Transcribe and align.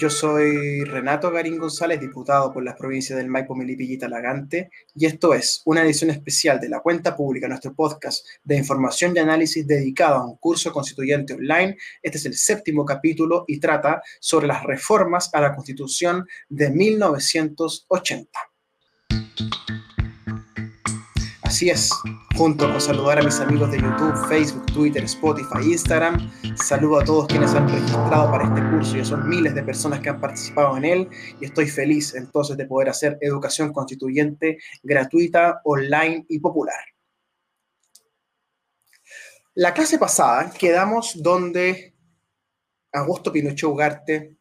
Yo 0.00 0.10
soy 0.10 0.84
Renato 0.84 1.28
Garín 1.32 1.58
González, 1.58 1.98
diputado 1.98 2.52
por 2.52 2.62
las 2.62 2.76
provincias 2.76 3.18
del 3.18 3.26
Maipo, 3.26 3.56
Melipilla 3.56 3.94
y 3.94 3.98
Talagante, 3.98 4.70
y 4.94 5.06
esto 5.06 5.34
es 5.34 5.60
una 5.64 5.82
edición 5.82 6.10
especial 6.10 6.60
de 6.60 6.68
la 6.68 6.78
cuenta 6.78 7.16
pública, 7.16 7.48
nuestro 7.48 7.74
podcast 7.74 8.24
de 8.44 8.56
información 8.56 9.12
y 9.16 9.18
análisis 9.18 9.66
dedicado 9.66 10.14
a 10.14 10.24
un 10.24 10.36
curso 10.36 10.72
constituyente 10.72 11.34
online. 11.34 11.76
Este 12.00 12.16
es 12.16 12.26
el 12.26 12.34
séptimo 12.34 12.84
capítulo 12.84 13.44
y 13.48 13.58
trata 13.58 14.00
sobre 14.20 14.46
las 14.46 14.62
reformas 14.62 15.30
a 15.34 15.40
la 15.40 15.52
Constitución 15.52 16.28
de 16.48 16.70
1980. 16.70 18.38
Así 21.42 21.70
es, 21.70 21.90
junto 22.38 22.70
con 22.70 22.80
saludar 22.80 23.18
a 23.18 23.22
mis 23.24 23.40
amigos 23.40 23.68
de 23.72 23.78
YouTube, 23.78 24.14
Facebook, 24.28 24.66
Twitter, 24.66 25.02
Spotify, 25.02 25.72
Instagram, 25.72 26.30
saludo 26.54 27.00
a 27.00 27.04
todos 27.04 27.26
quienes 27.26 27.52
han 27.52 27.68
registrado 27.68 28.30
para 28.30 28.44
este 28.44 28.70
curso, 28.70 28.96
ya 28.96 29.04
son 29.04 29.28
miles 29.28 29.56
de 29.56 29.64
personas 29.64 29.98
que 29.98 30.08
han 30.08 30.20
participado 30.20 30.76
en 30.76 30.84
él 30.84 31.08
y 31.40 31.46
estoy 31.46 31.66
feliz 31.66 32.14
entonces 32.14 32.56
de 32.56 32.64
poder 32.66 32.90
hacer 32.90 33.18
educación 33.20 33.72
constituyente 33.72 34.58
gratuita, 34.84 35.60
online 35.64 36.26
y 36.28 36.38
popular. 36.38 36.78
La 39.54 39.74
clase 39.74 39.98
pasada 39.98 40.52
quedamos 40.56 41.20
donde 41.20 41.96
Augusto 42.92 43.32
Pinochet 43.32 43.64
Ugarte 43.64 44.37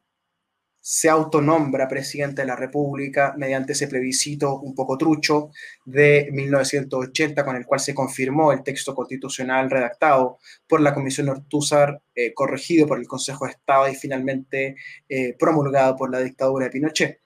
se 0.90 1.10
autonombra 1.10 1.86
presidente 1.86 2.44
de 2.44 2.48
la 2.48 2.56
República 2.56 3.34
mediante 3.36 3.74
ese 3.74 3.90
plebiscito 3.90 4.62
un 4.62 4.74
poco 4.74 4.98
trucho 4.98 5.50
de 5.84 6.30
1980 6.32 7.44
con 7.44 7.58
el 7.58 7.66
cual 7.66 7.82
se 7.82 7.94
confirmó 7.94 8.54
el 8.54 8.64
texto 8.64 8.96
constitucional 8.96 9.70
redactado 9.70 10.40
por 10.66 10.80
la 10.80 10.94
Comisión 10.94 11.28
Ortúzar, 11.28 12.02
eh, 12.16 12.34
corregido 12.34 12.88
por 12.88 13.00
el 13.00 13.06
Consejo 13.06 13.44
de 13.44 13.52
Estado 13.52 13.90
y 13.90 13.96
finalmente 13.96 14.78
eh, 15.10 15.36
promulgado 15.38 15.98
por 15.98 16.10
la 16.10 16.22
dictadura 16.22 16.68
de 16.68 16.72
Pinochet. 16.72 17.20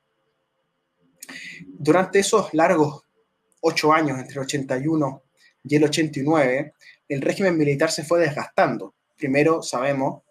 Durante 1.67 2.17
esos 2.17 2.55
largos 2.55 3.03
ocho 3.59 3.93
años, 3.93 4.17
entre 4.17 4.33
el 4.33 4.39
81 4.39 5.21
y 5.65 5.75
el 5.75 5.83
89, 5.83 6.73
el 7.09 7.21
régimen 7.21 7.55
militar 7.59 7.91
se 7.91 8.03
fue 8.03 8.21
desgastando. 8.21 8.95
Primero, 9.15 9.61
sabemos, 9.61 10.23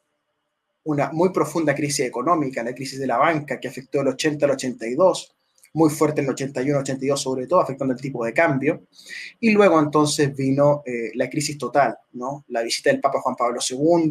una 0.90 1.10
muy 1.12 1.30
profunda 1.30 1.74
crisis 1.74 2.06
económica, 2.06 2.62
la 2.62 2.74
crisis 2.74 2.98
de 2.98 3.06
la 3.06 3.16
banca 3.16 3.60
que 3.60 3.68
afectó 3.68 4.00
el 4.00 4.08
80 4.08 4.44
al 4.44 4.52
82, 4.52 5.32
muy 5.72 5.88
fuerte 5.90 6.20
en 6.20 6.28
el 6.28 6.34
81-82 6.34 7.16
sobre 7.16 7.46
todo, 7.46 7.60
afectando 7.60 7.94
el 7.94 8.00
tipo 8.00 8.24
de 8.24 8.32
cambio. 8.32 8.82
Y 9.38 9.50
luego 9.50 9.78
entonces 9.78 10.34
vino 10.34 10.82
eh, 10.84 11.12
la 11.14 11.30
crisis 11.30 11.56
total, 11.56 11.96
¿no? 12.12 12.44
La 12.48 12.62
visita 12.62 12.90
del 12.90 13.00
Papa 13.00 13.20
Juan 13.20 13.36
Pablo 13.36 13.60
II, 13.68 14.10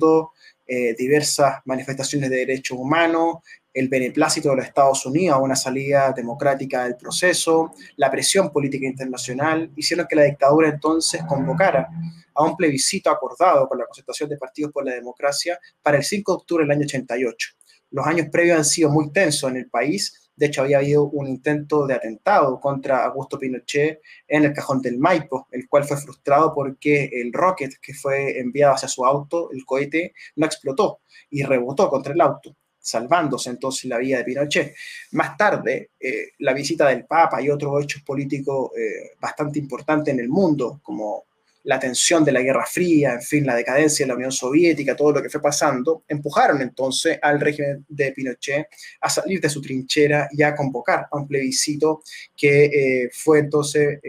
eh, 0.66 0.96
diversas 0.98 1.62
manifestaciones 1.66 2.30
de 2.30 2.38
derechos 2.38 2.78
humanos, 2.78 3.38
el 3.74 3.88
beneplácito 3.88 4.50
de 4.50 4.58
los 4.58 4.66
Estados 4.66 5.06
Unidos 5.06 5.38
a 5.38 5.42
una 5.42 5.56
salida 5.56 6.12
democrática 6.12 6.84
del 6.84 6.96
proceso, 6.96 7.74
la 7.98 8.10
presión 8.10 8.52
política 8.52 8.88
internacional, 8.88 9.72
hicieron 9.76 10.08
que 10.08 10.16
la 10.16 10.24
dictadura 10.24 10.70
entonces 10.70 11.22
convocara 11.28 11.88
a 12.34 12.44
un 12.44 12.56
plebiscito 12.56 13.10
acordado 13.10 13.68
con 13.68 13.78
la 13.78 13.86
concentración 13.86 14.30
de 14.30 14.38
partidos 14.38 14.72
por 14.72 14.86
la 14.86 14.94
democracia 14.94 15.60
para 15.82 15.98
el 15.98 16.04
5 16.04 16.32
de 16.32 16.36
octubre 16.38 16.64
del 16.64 16.72
año 16.72 16.86
88. 16.86 17.50
Los 17.92 18.06
años 18.06 18.28
previos 18.32 18.58
han 18.58 18.66
sido 18.66 18.90
muy 18.90 19.12
tensos 19.12 19.50
en 19.50 19.58
el 19.58 19.70
país. 19.70 20.30
De 20.36 20.46
hecho, 20.46 20.62
había 20.62 20.78
habido 20.78 21.06
un 21.06 21.28
intento 21.28 21.86
de 21.86 21.96
atentado 21.96 22.60
contra 22.60 23.04
Augusto 23.04 23.38
Pinochet 23.38 24.00
en 24.28 24.46
el 24.46 24.54
cajón 24.54 24.82
del 24.82 24.98
Maipo, 24.98 25.48
el 25.52 25.68
cual 25.68 25.84
fue 25.84 25.98
frustrado 25.98 26.54
porque 26.54 27.10
el 27.12 27.34
rocket 27.34 27.74
que 27.82 27.94
fue 27.94 28.40
enviado 28.40 28.76
hacia 28.76 28.88
su 28.88 29.06
auto, 29.06 29.52
el 29.52 29.66
cohete, 29.66 30.14
no 30.36 30.46
explotó 30.46 31.02
y 31.30 31.44
rebotó 31.44 31.90
contra 31.90 32.14
el 32.14 32.22
auto 32.22 32.56
salvándose 32.80 33.50
entonces 33.50 33.86
la 33.86 33.98
vida 33.98 34.18
de 34.18 34.24
Pinochet. 34.24 34.76
Más 35.12 35.38
tarde, 35.38 35.92
eh, 36.00 36.30
la 36.40 36.54
visita 36.54 36.88
del 36.88 37.06
Papa 37.06 37.42
y 37.42 37.50
otros 37.50 37.84
hechos 37.84 38.02
políticos 38.04 38.72
eh, 38.78 39.12
bastante 39.20 39.60
importantes 39.60 40.14
en 40.14 40.20
el 40.20 40.30
mundo, 40.30 40.80
como 40.82 41.26
la 41.64 41.78
tensión 41.78 42.24
de 42.24 42.32
la 42.32 42.42
Guerra 42.42 42.66
Fría, 42.66 43.14
en 43.14 43.22
fin, 43.22 43.46
la 43.46 43.54
decadencia 43.54 44.06
de 44.06 44.08
la 44.08 44.16
Unión 44.16 44.32
Soviética, 44.32 44.96
todo 44.96 45.12
lo 45.12 45.22
que 45.22 45.30
fue 45.30 45.42
pasando, 45.42 46.04
empujaron 46.08 46.62
entonces 46.62 47.20
al 47.22 47.40
régimen 47.40 47.86
de 47.88 48.12
Pinochet 48.14 48.68
a 49.02 49.10
salir 49.10 49.42
de 49.42 49.50
su 49.50 49.62
trinchera 49.62 50.30
y 50.32 50.42
a 50.42 50.56
convocar 50.56 51.08
a 51.12 51.18
un 51.18 51.28
plebiscito 51.28 52.02
que 52.36 52.66
eh, 52.66 53.10
fue 53.12 53.40
entonces 53.40 54.00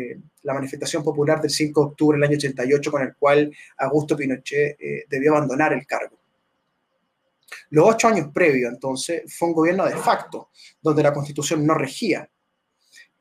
la 0.43 0.55
manifestación 0.55 1.03
popular 1.03 1.43
del 1.43 1.51
5 1.51 1.81
de 1.81 1.87
octubre 1.87 2.17
del 2.17 2.29
año 2.29 2.37
88 2.37 2.91
con 2.91 3.03
el 3.03 3.15
cual 3.17 3.53
Augusto 3.77 4.17
Pinochet 4.17 4.79
debió 5.09 5.33
abandonar 5.33 5.73
el 5.73 5.87
cargo. 5.87 6.20
Los 7.71 7.89
ocho 7.89 8.09
años 8.09 8.29
previos, 8.33 8.73
entonces, 8.73 9.23
fue 9.37 9.49
un 9.49 9.55
gobierno 9.55 9.85
de 9.85 9.97
facto, 9.97 10.51
donde 10.81 11.03
la 11.03 11.13
constitución 11.13 11.67
no 11.67 11.75
regía, 11.75 12.29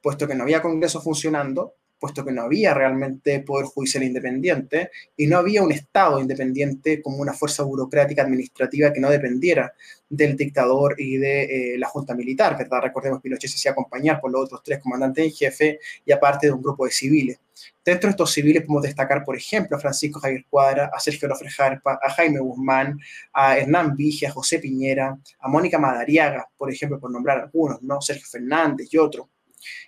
puesto 0.01 0.27
que 0.27 0.35
no 0.35 0.43
había 0.43 0.61
Congreso 0.61 1.01
funcionando, 1.01 1.75
puesto 1.99 2.23
que 2.23 2.31
no 2.31 2.43
había 2.43 2.73
realmente 2.73 3.41
poder 3.41 3.65
judicial 3.65 4.03
independiente 4.03 4.89
y 5.17 5.27
no 5.27 5.37
había 5.37 5.61
un 5.61 5.71
Estado 5.71 6.19
independiente 6.19 7.01
como 7.01 7.17
una 7.17 7.33
fuerza 7.33 7.63
burocrática 7.63 8.23
administrativa 8.23 8.93
que 8.93 8.99
no 8.99 9.09
dependiera 9.09 9.73
del 10.09 10.35
dictador 10.35 10.95
y 10.97 11.17
de 11.17 11.73
eh, 11.73 11.77
la 11.77 11.87
junta 11.87 12.15
militar, 12.15 12.57
¿verdad? 12.57 12.81
Recordemos 12.81 13.19
que 13.19 13.23
Pinochet 13.23 13.49
se 13.49 13.57
hacía 13.57 13.71
acompañar 13.71 14.19
por 14.19 14.31
los 14.31 14.45
otros 14.45 14.61
tres 14.63 14.79
comandantes 14.79 15.25
en 15.25 15.31
jefe 15.31 15.79
y 16.05 16.11
aparte 16.11 16.47
de 16.47 16.53
un 16.53 16.61
grupo 16.61 16.85
de 16.85 16.91
civiles. 16.91 17.39
Dentro 17.83 18.07
de 18.07 18.11
estos 18.11 18.31
civiles 18.31 18.63
podemos 18.63 18.83
destacar, 18.83 19.23
por 19.23 19.35
ejemplo, 19.35 19.77
a 19.77 19.79
Francisco 19.79 20.19
Javier 20.19 20.45
Cuadra, 20.49 20.89
a 20.93 20.99
Sergio 20.99 21.27
López 21.27 21.53
Jarpa, 21.53 21.99
a 22.01 22.09
Jaime 22.11 22.39
Guzmán, 22.39 22.99
a 23.33 23.57
Hernán 23.57 23.95
Vigia, 23.95 24.29
a 24.29 24.31
José 24.31 24.59
Piñera, 24.59 25.17
a 25.39 25.47
Mónica 25.47 25.77
Madariaga, 25.77 26.47
por 26.57 26.71
ejemplo, 26.71 26.99
por 26.99 27.11
nombrar 27.11 27.39
algunos, 27.39 27.81
¿no? 27.81 28.01
Sergio 28.01 28.25
Fernández 28.29 28.87
y 28.91 28.97
otros. 28.97 29.27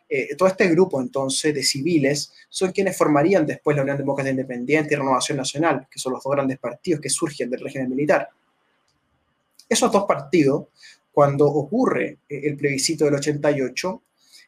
Eh, 0.07 0.35
todo 0.35 0.49
este 0.49 0.67
grupo 0.67 0.99
entonces 1.01 1.53
de 1.53 1.63
civiles 1.63 2.33
son 2.49 2.71
quienes 2.71 2.97
formarían 2.97 3.45
después 3.45 3.75
la 3.77 3.83
Unión 3.83 3.97
Demócrata 3.97 4.29
Independiente 4.29 4.93
y 4.93 4.97
Renovación 4.97 5.37
Nacional, 5.37 5.87
que 5.89 5.99
son 5.99 6.13
los 6.13 6.23
dos 6.23 6.33
grandes 6.33 6.59
partidos 6.59 7.01
que 7.01 7.09
surgen 7.09 7.49
del 7.49 7.61
régimen 7.61 7.89
militar. 7.89 8.29
Esos 9.69 9.91
dos 9.91 10.03
partidos, 10.05 10.65
cuando 11.11 11.47
ocurre 11.47 12.17
eh, 12.27 12.41
el 12.43 12.57
plebiscito 12.57 13.05
del 13.05 13.15
88, 13.15 14.01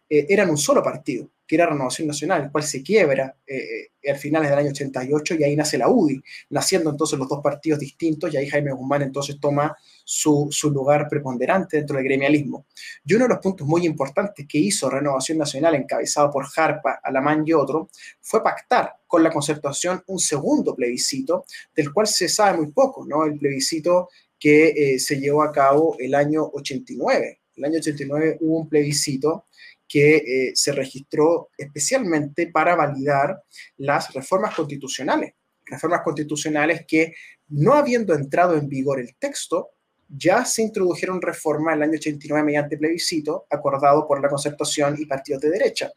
eh, 0.10 0.26
eran 0.30 0.50
un 0.50 0.58
solo 0.58 0.84
partido, 0.84 1.30
que 1.54 1.58
era 1.58 1.68
Renovación 1.68 2.08
Nacional, 2.08 2.46
el 2.46 2.52
cual 2.52 2.64
se 2.64 2.82
quiebra 2.82 3.38
eh, 3.46 3.92
eh, 4.02 4.10
al 4.10 4.18
finales 4.18 4.50
del 4.50 4.58
año 4.58 4.70
88 4.70 5.36
y 5.36 5.44
ahí 5.44 5.56
nace 5.56 5.78
la 5.78 5.88
UDI, 5.88 6.20
naciendo 6.50 6.90
entonces 6.90 7.20
los 7.20 7.30
dos 7.30 7.42
partidos 7.44 7.80
distintos 7.80 8.34
y 8.34 8.38
ahí 8.38 8.50
Jaime 8.50 8.72
Guzmán 8.72 9.04
entonces 9.04 9.40
toma 9.40 9.78
su, 10.04 10.48
su, 10.50 10.72
lugar 10.72 11.08
preponderante 11.08 11.78
dentro 11.78 11.98
del 11.98 12.06
gremialismo. 12.06 12.66
Y 13.06 13.14
uno 13.14 13.26
de 13.26 13.30
los 13.30 13.38
puntos 13.38 13.68
muy 13.68 13.86
importantes 13.86 14.48
que 14.50 14.58
hizo 14.58 14.90
Renovación 14.90 15.38
Nacional, 15.38 15.76
encabezado 15.76 16.32
por 16.32 16.46
Jarpa, 16.46 17.00
Alamán 17.04 17.44
y 17.46 17.54
otro, 17.54 17.90
fue 18.20 18.44
pactar 18.44 18.96
con 19.06 19.22
la 19.22 19.30
concertación 19.30 20.04
un 20.08 20.18
segundo 20.18 20.76
plebiscito, 20.76 21.46
del 21.76 21.94
cual 21.94 22.08
se 22.08 22.30
sabe 22.30 22.58
muy 22.58 22.72
poco, 22.72 23.06
¿no? 23.06 23.26
El 23.26 23.38
plebiscito 23.38 24.10
que 24.40 24.98
se 24.98 25.20
llevó 25.20 25.44
a 25.44 25.52
cabo 25.52 25.96
el 26.00 26.16
año 26.16 26.50
89. 26.52 27.42
El 27.56 27.66
año 27.66 27.78
89 27.78 28.38
hubo 28.42 28.58
un 28.58 28.68
plebiscito 28.68 29.46
que 29.94 30.16
eh, 30.16 30.52
se 30.56 30.72
registró 30.72 31.52
especialmente 31.56 32.48
para 32.48 32.76
validar 32.76 33.44
las 33.78 34.12
reformas 34.12 34.56
constitucionales. 34.56 35.36
Reformas 35.68 36.02
constitucionales 36.04 36.84
que, 36.88 37.14
no 37.50 37.74
habiendo 37.74 38.16
entrado 38.16 38.58
en 38.58 38.68
vigor 38.68 39.00
el 39.00 39.16
texto, 39.20 39.70
ya 40.10 40.46
se 40.46 40.64
introdujeron 40.64 41.22
reformas 41.22 41.76
en 41.76 41.84
el 41.84 41.90
año 41.90 42.00
89 42.00 42.44
mediante 42.44 42.76
plebiscito 42.76 43.46
acordado 43.52 44.08
por 44.08 44.20
la 44.20 44.30
concertación 44.30 44.96
y 44.98 45.06
partidos 45.06 45.44
de 45.44 45.52
derecha. 45.52 45.92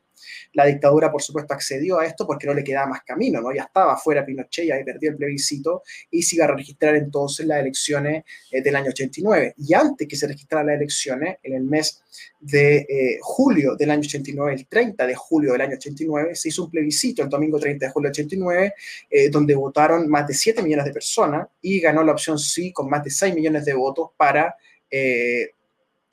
La 0.52 0.64
dictadura, 0.66 1.10
por 1.10 1.22
supuesto, 1.22 1.54
accedió 1.54 1.98
a 1.98 2.06
esto 2.06 2.26
porque 2.26 2.46
no 2.46 2.54
le 2.54 2.64
quedaba 2.64 2.86
más 2.86 3.02
camino, 3.02 3.40
¿no? 3.40 3.54
Ya 3.54 3.64
estaba 3.64 3.96
fuera 3.96 4.24
Pinochet, 4.24 4.64
y 4.64 4.84
perdió 4.84 5.10
el 5.10 5.16
plebiscito 5.16 5.82
y 6.10 6.22
se 6.22 6.36
iba 6.36 6.46
a 6.46 6.48
registrar 6.48 6.96
entonces 6.96 7.46
las 7.46 7.60
elecciones 7.60 8.24
eh, 8.50 8.62
del 8.62 8.76
año 8.76 8.90
89. 8.90 9.54
Y 9.58 9.74
antes 9.74 10.08
que 10.08 10.16
se 10.16 10.26
registraran 10.26 10.66
las 10.66 10.76
elecciones, 10.76 11.38
en 11.42 11.54
el 11.54 11.62
mes 11.62 12.02
de 12.40 12.78
eh, 12.78 13.18
julio 13.20 13.76
del 13.76 13.90
año 13.90 14.00
89, 14.00 14.54
el 14.54 14.66
30 14.66 15.06
de 15.06 15.14
julio 15.14 15.52
del 15.52 15.60
año 15.60 15.76
89, 15.76 16.34
se 16.34 16.48
hizo 16.48 16.64
un 16.64 16.70
plebiscito 16.70 17.22
el 17.22 17.28
domingo 17.28 17.58
30 17.58 17.86
de 17.86 17.92
julio 17.92 18.10
del 18.10 18.12
89, 18.12 18.74
eh, 19.10 19.28
donde 19.28 19.54
votaron 19.54 20.08
más 20.08 20.26
de 20.26 20.34
7 20.34 20.62
millones 20.62 20.86
de 20.86 20.92
personas 20.92 21.48
y 21.60 21.80
ganó 21.80 22.02
la 22.02 22.12
opción 22.12 22.38
sí 22.38 22.72
con 22.72 22.88
más 22.88 23.04
de 23.04 23.10
6 23.10 23.34
millones 23.34 23.64
de 23.64 23.74
votos 23.74 24.10
para 24.16 24.54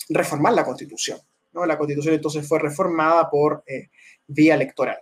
reformar 0.10 0.54
la 0.54 0.66
constitución. 0.66 1.18
¿No? 1.54 1.66
La 1.66 1.78
constitución 1.78 2.16
entonces 2.16 2.48
fue 2.48 2.60
reformada 2.60 3.30
por 3.30 3.64
vía 4.28 4.56
electoral. 4.56 4.98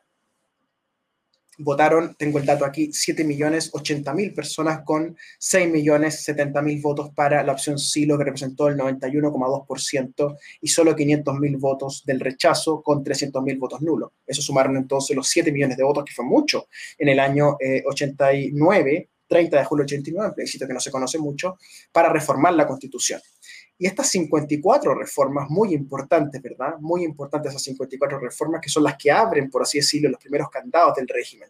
Votaron, 1.64 2.16
tengo 2.16 2.40
el 2.40 2.46
dato 2.46 2.66
aquí, 2.66 2.88
7.080.000 2.88 4.34
personas 4.34 4.82
con 4.84 5.16
6.070.000 5.40 6.82
votos 6.82 7.12
para 7.14 7.44
la 7.44 7.52
opción 7.52 7.78
sí, 7.78 8.08
lo 8.08 8.18
que 8.18 8.24
representó 8.24 8.68
el 8.68 8.78
91,2%, 8.78 10.38
y 10.62 10.68
solo 10.70 10.96
500.000 10.96 11.60
votos 11.60 12.04
del 12.04 12.20
rechazo 12.20 12.82
con 12.82 13.04
300.000 13.04 13.60
votos 13.60 13.82
nulos. 13.82 14.12
Eso 14.26 14.42
sumaron 14.42 14.76
entonces 14.76 15.16
los 15.16 15.28
7 15.28 15.52
millones 15.52 15.78
de 15.78 15.84
votos, 15.84 16.04
que 16.04 16.14
fue 16.14 16.26
mucho, 16.26 16.68
en 16.98 17.10
el 17.10 17.20
año 17.20 17.58
89, 17.86 19.10
30 19.28 19.60
de 19.60 19.66
julio 19.66 19.84
89, 19.84 20.30
un 20.30 20.34
plebiscito 20.34 20.66
que 20.66 20.74
no 20.74 20.80
se 20.80 20.90
conoce 20.90 21.20
mucho, 21.20 21.60
para 21.92 22.10
reformar 22.12 22.54
la 22.54 22.66
constitución. 22.66 23.22
Y 23.82 23.88
estas 23.88 24.12
54 24.12 24.94
reformas, 24.94 25.50
muy 25.50 25.74
importantes, 25.74 26.40
¿verdad? 26.40 26.76
Muy 26.82 27.04
importantes 27.04 27.50
esas 27.50 27.64
54 27.64 28.20
reformas 28.20 28.62
que 28.62 28.70
son 28.70 28.84
las 28.84 28.96
que 28.96 29.10
abren, 29.10 29.50
por 29.50 29.64
así 29.64 29.80
decirlo, 29.80 30.10
los 30.10 30.20
primeros 30.20 30.52
candados 30.52 30.98
del 30.98 31.08
régimen. 31.08 31.50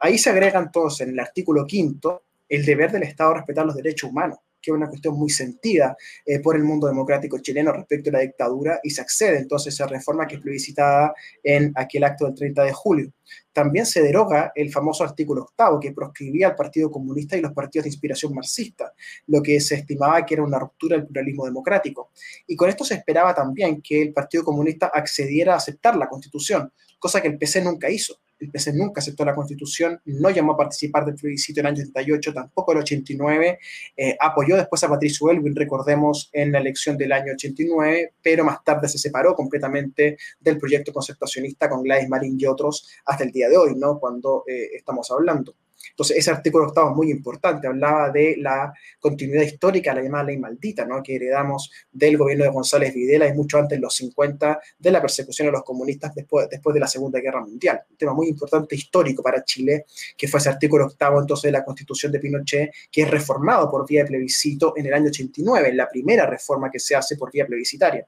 Ahí 0.00 0.18
se 0.18 0.30
agrega 0.30 0.58
entonces 0.58 1.06
en 1.06 1.10
el 1.10 1.20
artículo 1.20 1.64
quinto 1.64 2.24
el 2.48 2.66
deber 2.66 2.90
del 2.90 3.04
Estado 3.04 3.30
a 3.30 3.34
respetar 3.34 3.64
los 3.64 3.76
derechos 3.76 4.10
humanos 4.10 4.38
que 4.60 4.70
es 4.70 4.76
una 4.76 4.88
cuestión 4.88 5.16
muy 5.16 5.30
sentida 5.30 5.96
eh, 6.24 6.40
por 6.40 6.56
el 6.56 6.62
mundo 6.62 6.86
democrático 6.86 7.38
chileno 7.38 7.72
respecto 7.72 8.10
a 8.10 8.14
la 8.14 8.20
dictadura 8.20 8.80
y 8.82 8.90
se 8.90 9.00
accede 9.00 9.38
entonces 9.38 9.72
a 9.80 9.84
esa 9.84 9.92
reforma 9.92 10.26
que 10.26 10.36
es 10.36 10.40
plebiscitada 10.40 11.14
en 11.42 11.72
aquel 11.74 12.04
acto 12.04 12.26
del 12.26 12.34
30 12.34 12.64
de 12.64 12.72
julio. 12.72 13.12
También 13.52 13.86
se 13.86 14.02
deroga 14.02 14.52
el 14.54 14.70
famoso 14.70 15.04
artículo 15.04 15.42
octavo 15.42 15.80
que 15.80 15.92
proscribía 15.92 16.48
al 16.48 16.56
Partido 16.56 16.90
Comunista 16.90 17.36
y 17.36 17.40
los 17.40 17.52
partidos 17.52 17.84
de 17.84 17.90
inspiración 17.90 18.34
marxista, 18.34 18.92
lo 19.26 19.42
que 19.42 19.60
se 19.60 19.76
estimaba 19.76 20.24
que 20.24 20.34
era 20.34 20.42
una 20.42 20.58
ruptura 20.58 20.96
del 20.96 21.06
pluralismo 21.06 21.44
democrático. 21.44 22.10
Y 22.46 22.56
con 22.56 22.68
esto 22.68 22.84
se 22.84 22.94
esperaba 22.94 23.34
también 23.34 23.80
que 23.82 24.02
el 24.02 24.12
Partido 24.12 24.44
Comunista 24.44 24.90
accediera 24.92 25.54
a 25.54 25.56
aceptar 25.56 25.96
la 25.96 26.08
Constitución, 26.08 26.72
cosa 26.98 27.20
que 27.20 27.28
el 27.28 27.38
PC 27.38 27.62
nunca 27.62 27.90
hizo 27.90 28.20
el 28.40 28.50
PC 28.50 28.72
nunca 28.72 29.00
aceptó 29.00 29.24
la 29.24 29.34
constitución, 29.34 30.00
no 30.06 30.30
llamó 30.30 30.52
a 30.52 30.56
participar 30.56 31.04
del 31.04 31.14
plebiscito 31.14 31.60
en 31.60 31.66
el 31.66 31.72
año 31.74 31.82
88, 31.82 32.32
tampoco 32.32 32.72
el 32.72 32.78
89, 32.78 33.58
eh, 33.96 34.16
apoyó 34.18 34.56
después 34.56 34.82
a 34.82 34.88
Patricio 34.88 35.30
Elwin, 35.30 35.54
recordemos, 35.54 36.30
en 36.32 36.52
la 36.52 36.58
elección 36.58 36.96
del 36.96 37.12
año 37.12 37.32
89, 37.34 38.14
pero 38.22 38.44
más 38.44 38.64
tarde 38.64 38.88
se 38.88 38.98
separó 38.98 39.34
completamente 39.34 40.16
del 40.40 40.58
proyecto 40.58 40.92
concertacionista 40.92 41.68
con 41.68 41.82
Gladys 41.82 42.08
Marín 42.08 42.36
y 42.38 42.46
otros 42.46 42.88
hasta 43.04 43.24
el 43.24 43.30
día 43.30 43.48
de 43.48 43.56
hoy, 43.56 43.74
¿no? 43.76 43.98
Cuando 43.98 44.44
eh, 44.46 44.70
estamos 44.74 45.10
hablando. 45.10 45.54
Entonces, 45.90 46.18
ese 46.18 46.30
artículo 46.30 46.66
octavo 46.66 46.90
es 46.90 46.96
muy 46.96 47.10
importante, 47.10 47.66
hablaba 47.66 48.10
de 48.10 48.36
la 48.38 48.72
continuidad 48.98 49.42
histórica, 49.42 49.94
la 49.94 50.02
llamada 50.02 50.24
ley 50.24 50.38
maldita, 50.38 50.84
¿no? 50.84 51.02
que 51.02 51.16
heredamos 51.16 51.70
del 51.90 52.16
gobierno 52.16 52.44
de 52.44 52.50
González 52.50 52.94
Videla 52.94 53.26
y 53.26 53.34
mucho 53.34 53.58
antes, 53.58 53.76
en 53.76 53.82
los 53.82 53.94
50, 53.94 54.60
de 54.78 54.90
la 54.90 55.00
persecución 55.00 55.48
a 55.48 55.50
los 55.50 55.62
comunistas 55.62 56.14
después, 56.14 56.48
después 56.48 56.74
de 56.74 56.80
la 56.80 56.86
Segunda 56.86 57.20
Guerra 57.20 57.40
Mundial. 57.40 57.82
Un 57.90 57.96
tema 57.96 58.14
muy 58.14 58.28
importante 58.28 58.74
histórico 58.76 59.22
para 59.22 59.44
Chile, 59.44 59.86
que 60.16 60.28
fue 60.28 60.38
ese 60.38 60.48
artículo 60.48 60.86
octavo 60.86 61.20
entonces 61.20 61.48
de 61.48 61.52
la 61.52 61.64
Constitución 61.64 62.12
de 62.12 62.20
Pinochet, 62.20 62.70
que 62.90 63.02
es 63.02 63.10
reformado 63.10 63.70
por 63.70 63.86
vía 63.86 64.02
de 64.02 64.08
plebiscito 64.08 64.74
en 64.76 64.86
el 64.86 64.94
año 64.94 65.08
89, 65.08 65.72
la 65.74 65.88
primera 65.88 66.26
reforma 66.26 66.70
que 66.70 66.78
se 66.78 66.94
hace 66.94 67.16
por 67.16 67.32
vía 67.32 67.46
plebiscitaria. 67.46 68.06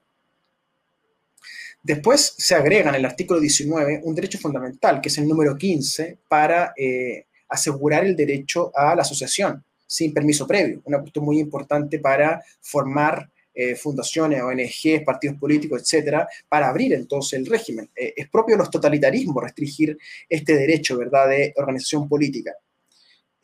Después 1.83 2.35
se 2.37 2.55
agrega 2.55 2.89
en 2.89 2.95
el 2.95 3.05
artículo 3.05 3.41
19 3.41 4.01
un 4.05 4.15
derecho 4.15 4.39
fundamental, 4.39 5.01
que 5.01 5.09
es 5.09 5.17
el 5.17 5.27
número 5.27 5.57
15, 5.57 6.19
para 6.29 6.73
eh, 6.77 7.25
asegurar 7.49 8.05
el 8.05 8.15
derecho 8.15 8.71
a 8.75 8.95
la 8.95 9.01
asociación 9.01 9.63
sin 9.85 10.13
permiso 10.13 10.47
previo, 10.47 10.81
una 10.85 10.99
cuestión 10.99 11.25
muy 11.25 11.39
importante 11.39 11.99
para 11.99 12.41
formar 12.61 13.29
eh, 13.53 13.75
fundaciones, 13.75 14.41
ONGs, 14.41 15.03
partidos 15.05 15.37
políticos, 15.37 15.81
etcétera, 15.81 16.27
para 16.49 16.69
abrir 16.69 16.93
entonces 16.93 17.39
el 17.39 17.45
régimen. 17.45 17.87
Eh, 17.95 18.13
es 18.17 18.27
propio 18.27 18.57
los 18.57 18.71
totalitarismos 18.71 19.43
restringir 19.43 19.95
este 20.27 20.55
derecho, 20.55 20.97
¿verdad?, 20.97 21.29
de 21.29 21.53
organización 21.57 22.09
política. 22.09 22.53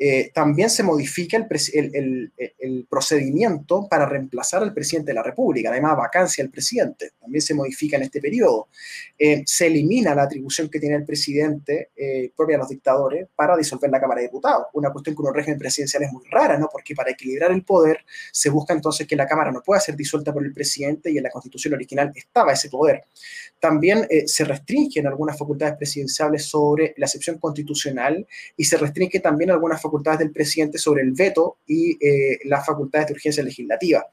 Eh, 0.01 0.31
también 0.33 0.69
se 0.69 0.81
modifica 0.81 1.35
el, 1.35 2.31
procedimiento 2.89 3.85
para 3.89 4.05
reemplazar 4.05 4.63
al 4.63 4.73
presidente 4.73 5.11
de 5.11 5.15
la 5.15 5.23
República, 5.23 5.69
además 5.69 5.97
vacancia 5.97 6.41
del 6.41 6.51
presidente, 6.51 7.11
también 7.19 7.41
se 7.41 7.53
modifica 7.53 7.97
en 7.97 8.03
este 8.03 8.21
periodo. 8.21 8.69
Eh, 9.17 9.43
se 9.45 9.67
elimina 9.67 10.15
la 10.15 10.23
atribución 10.23 10.69
que 10.69 10.79
tiene 10.79 10.95
el 10.95 11.03
presidente 11.03 11.89
eh, 11.97 12.31
propia 12.35 12.55
de 12.55 12.59
los 12.59 12.69
dictadores 12.69 13.27
para 13.35 13.57
disolver 13.57 13.89
la 13.89 13.99
Cámara 13.99 14.21
de 14.21 14.27
Diputados, 14.27 14.67
una 14.73 14.89
cuestión 14.91 15.15
que 15.15 15.21
un 15.21 15.33
régimen 15.33 15.59
presidencial 15.59 16.03
es 16.03 16.13
muy 16.13 16.23
rara, 16.31 16.57
¿no? 16.57 16.69
porque 16.71 16.95
para 16.95 17.11
equilibrar 17.11 17.51
el 17.51 17.63
poder 17.63 18.05
se 18.31 18.49
busca 18.49 18.73
entonces 18.73 19.05
que 19.05 19.17
la 19.17 19.27
Cámara 19.27 19.51
no 19.51 19.61
pueda 19.61 19.81
ser 19.81 19.97
disuelta 19.97 20.31
por 20.31 20.45
el 20.45 20.53
presidente 20.53 21.11
y 21.11 21.17
en 21.17 21.23
la 21.23 21.29
constitución 21.29 21.73
original 21.73 22.13
estaba 22.15 22.53
ese 22.53 22.69
poder. 22.69 23.03
También 23.59 24.07
se 24.25 24.45
restringen 24.45 25.05
algunas 25.05 25.37
facultades 25.37 25.75
presidenciales 25.75 26.45
sobre 26.45 26.93
la 26.95 27.07
excepción 27.07 27.37
constitucional 27.37 28.25
y 28.55 28.63
se 28.63 28.77
restringe 28.77 29.19
también 29.19 29.51
algunas 29.51 29.81
facultades 29.81 29.88
facultades 29.89 30.19
del 30.19 30.31
presidente 30.31 30.77
sobre 30.77 31.01
el 31.01 31.12
veto 31.12 31.57
y 31.65 31.97
eh, 32.06 32.39
las 32.45 32.65
facultades 32.65 33.07
de 33.07 33.13
urgencia 33.13 33.44
legislativa. 33.44 34.06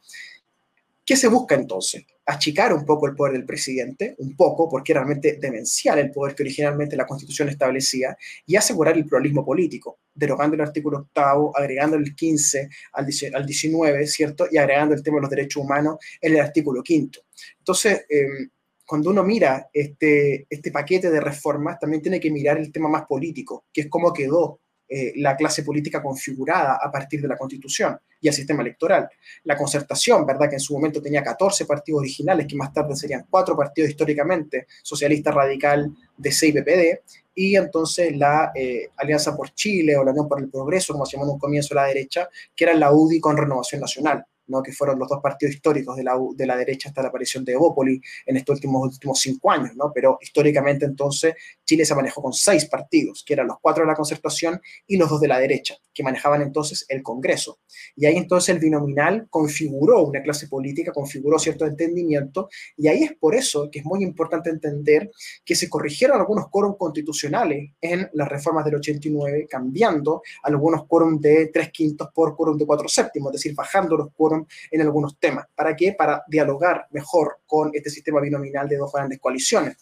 ¿Qué 1.07 1.15
se 1.15 1.29
busca 1.29 1.55
entonces? 1.55 2.05
Achicar 2.25 2.73
un 2.73 2.85
poco 2.85 3.07
el 3.07 3.15
poder 3.15 3.35
del 3.35 3.45
presidente, 3.45 4.17
un 4.19 4.35
poco, 4.35 4.69
porque 4.69 4.93
realmente 4.93 5.39
demencial 5.41 6.01
el 6.01 6.11
poder 6.11 6.35
que 6.35 6.43
originalmente 6.43 6.97
la 6.97 7.07
Constitución 7.07 7.49
establecía, 7.49 8.17
y 8.45 8.57
asegurar 8.57 8.97
el 8.97 9.07
pluralismo 9.07 9.45
político, 9.45 10.01
derogando 10.13 10.57
el 10.57 10.63
artículo 10.63 10.99
octavo, 10.99 11.57
agregando 11.57 11.97
el 11.97 12.17
15 12.17 12.69
al 12.95 13.07
19, 13.47 14.05
¿cierto? 14.09 14.49
Y 14.51 14.59
agregando 14.59 14.97
el 14.97 15.03
tema 15.05 15.19
de 15.19 15.23
los 15.23 15.31
derechos 15.31 15.63
humanos 15.63 15.99
en 16.21 16.35
el 16.35 16.41
artículo 16.41 16.83
quinto. 16.83 17.21
Entonces, 17.61 18.05
em, 18.09 18.51
cuando 18.85 19.11
uno 19.11 19.23
mira 19.23 19.71
este, 19.73 20.49
este 20.51 20.73
paquete 20.73 21.09
de 21.09 21.21
reformas, 21.21 21.79
también 21.79 22.03
tiene 22.03 22.19
que 22.19 22.33
mirar 22.33 22.59
el 22.59 22.73
tema 22.73 22.89
más 22.89 23.07
político, 23.07 23.67
que 23.73 23.83
es 23.83 23.87
cómo 23.89 24.13
quedó 24.13 24.59
eh, 24.89 25.13
la 25.17 25.37
clase 25.37 25.63
política 25.63 26.03
configurada 26.03 26.79
a 26.81 26.91
partir 26.91 27.21
de 27.21 27.29
la 27.29 27.37
constitución 27.37 27.99
y 28.21 28.29
el 28.29 28.35
sistema 28.35 28.63
electoral. 28.63 29.09
La 29.45 29.57
concertación, 29.57 30.25
¿verdad? 30.25 30.49
Que 30.49 30.57
en 30.57 30.61
su 30.61 30.75
momento 30.75 31.03
tenía 31.03 31.23
14 31.23 31.67
partidos 31.67 32.01
originales, 32.01 32.47
que 32.47 32.57
más 32.57 32.73
tarde 32.73 32.95
serían 32.95 33.27
cuatro 33.29 33.57
partidos 33.57 33.91
históricamente, 33.91 34.67
socialista 34.83 35.33
radical, 35.33 35.93
DC 36.17 36.49
y 36.49 36.53
PPD, 36.53 37.01
y 37.35 37.57
entonces 37.57 38.17
la 38.17 38.53
eh, 38.55 38.91
Alianza 38.97 39.37
por 39.37 39.51
Chile 39.51 39.97
o 39.97 40.05
la 40.05 40.13
Unión 40.13 40.29
por 40.29 40.41
el 40.41 40.49
Progreso, 40.49 40.93
como 40.93 41.05
se 41.05 41.17
llamó 41.17 41.25
en 41.25 41.35
un 41.35 41.39
comienzo 41.39 41.75
la 41.75 41.85
derecha, 41.85 42.29
que 42.55 42.65
era 42.65 42.75
la 42.75 42.93
UDI 42.93 43.21
con 43.21 43.37
Renovación 43.37 43.81
Nacional 43.81 44.25
que 44.63 44.73
fueron 44.73 44.99
los 44.99 45.09
dos 45.09 45.21
partidos 45.23 45.55
históricos 45.55 45.97
de 45.97 46.05
la, 46.05 46.19
de 46.35 46.47
la 46.47 46.57
derecha 46.57 46.89
hasta 46.89 47.03
la 47.03 47.09
aparición 47.09 47.45
de 47.45 47.53
Evópoli 47.53 48.01
en 48.27 48.37
estos 48.37 48.55
últimos, 48.55 48.95
últimos 48.95 49.21
cinco 49.21 49.51
años, 49.51 49.77
¿no? 49.77 49.93
pero 49.95 50.19
históricamente 50.21 50.85
entonces 50.85 51.35
Chile 51.65 51.85
se 51.85 51.95
manejó 51.95 52.23
con 52.23 52.33
seis 52.33 52.67
partidos, 52.67 53.25
que 53.27 53.35
eran 53.35 53.49
los 53.49 53.59
cuatro 53.61 53.85
de 53.85 53.89
la 53.89 53.95
concertación 53.95 54.61
y 54.87 54.97
los 54.97 55.11
dos 55.11 55.21
de 55.21 55.29
la 55.29 55.39
derecha, 55.39 55.77
que 55.93 56.03
manejaban 56.03 56.43
entonces 56.43 56.87
el 56.89 57.03
Congreso. 57.03 57.59
Y 57.95 58.07
ahí 58.07 58.17
entonces 58.17 58.55
el 58.55 58.61
binominal 58.61 59.27
configuró 59.31 60.03
una 60.03 60.23
clase 60.23 60.49
política, 60.49 60.93
configuró 60.93 61.39
cierto 61.39 61.67
entendimiento, 61.67 62.49
y 62.77 62.89
ahí 62.89 63.03
es 63.03 63.15
por 63.15 63.35
eso 63.35 63.69
que 63.71 63.81
es 63.81 63.85
muy 63.85 64.03
importante 64.03 64.51
entender 64.51 65.11
que 65.45 65.55
se 65.55 65.69
corrigieron 65.69 66.19
algunos 66.19 66.49
quórum 66.49 66.77
constitucionales 66.77 67.71
en 67.81 68.09
las 68.13 68.29
reformas 68.29 68.65
del 68.65 68.77
89, 68.77 69.47
cambiando 69.49 70.23
algunos 70.43 70.87
quórum 70.87 71.19
de 71.21 71.51
tres 71.53 71.71
quintos 71.71 72.09
por 72.15 72.37
quórum 72.37 72.57
de 72.57 72.67
cuatro 72.67 72.89
séptimos, 72.89 73.31
es 73.31 73.43
decir, 73.43 73.55
bajando 73.55 73.97
los 73.97 74.13
quórum 74.13 74.36
en 74.71 74.81
algunos 74.81 75.19
temas. 75.19 75.47
¿Para 75.55 75.77
qué? 75.77 75.93
Para 75.93 76.25
dialogar 76.27 76.87
mejor 76.91 77.39
con 77.47 77.71
este 77.73 77.91
sistema 77.91 78.21
binominal 78.21 78.69
de 78.69 78.77
dos 78.77 78.93
grandes 78.93 79.21
coaliciones. 79.21 79.77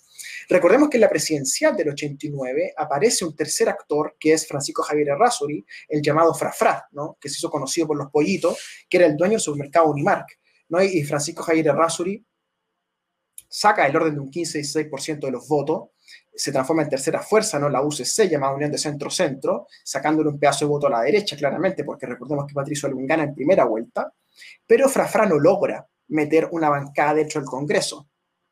Recordemos 0.48 0.88
que 0.88 0.96
en 0.96 1.02
la 1.02 1.08
presidencial 1.08 1.76
del 1.76 1.90
89 1.90 2.74
aparece 2.76 3.24
un 3.24 3.34
tercer 3.34 3.68
actor 3.68 4.16
que 4.18 4.32
es 4.32 4.46
Francisco 4.46 4.82
Javier 4.82 5.08
Errázuri, 5.08 5.64
el 5.88 6.02
llamado 6.02 6.34
Frafra, 6.34 6.86
¿no? 6.92 7.16
que 7.20 7.28
se 7.28 7.38
hizo 7.38 7.50
conocido 7.50 7.86
por 7.86 7.96
los 7.96 8.10
pollitos, 8.10 8.86
que 8.88 8.98
era 8.98 9.06
el 9.06 9.16
dueño 9.16 9.32
del 9.32 9.40
supermercado 9.40 9.86
Unimark. 9.86 10.38
¿no? 10.68 10.82
Y 10.82 11.02
Francisco 11.04 11.42
Javier 11.42 11.68
Errázuri 11.68 12.24
saca 13.48 13.86
el 13.86 13.96
orden 13.96 14.14
de 14.14 14.20
un 14.20 14.30
15-16% 14.30 15.20
de 15.20 15.30
los 15.30 15.46
votos, 15.48 15.90
se 16.34 16.52
transforma 16.52 16.82
en 16.82 16.88
tercera 16.88 17.20
fuerza, 17.20 17.58
¿no? 17.58 17.68
La 17.68 17.82
UCC, 17.82 18.28
llamada 18.28 18.54
Unión 18.54 18.70
de 18.70 18.78
Centro-Centro, 18.78 19.66
sacándole 19.84 20.30
un 20.30 20.38
pedazo 20.38 20.64
de 20.64 20.68
voto 20.70 20.86
a 20.88 20.90
la 20.90 21.02
derecha, 21.02 21.36
claramente, 21.36 21.84
porque 21.84 22.06
recordemos 22.06 22.46
que 22.46 22.54
Patricio 22.54 22.88
Alvin 22.88 23.06
gana 23.06 23.24
en 23.24 23.34
primera 23.34 23.64
vuelta, 23.64 24.12
pero 24.66 24.88
Frafra 24.88 25.26
no 25.26 25.38
logra 25.38 25.86
meter 26.08 26.48
una 26.50 26.68
bancada 26.68 27.14
dentro 27.14 27.40
del 27.40 27.48
Congreso. 27.48 28.08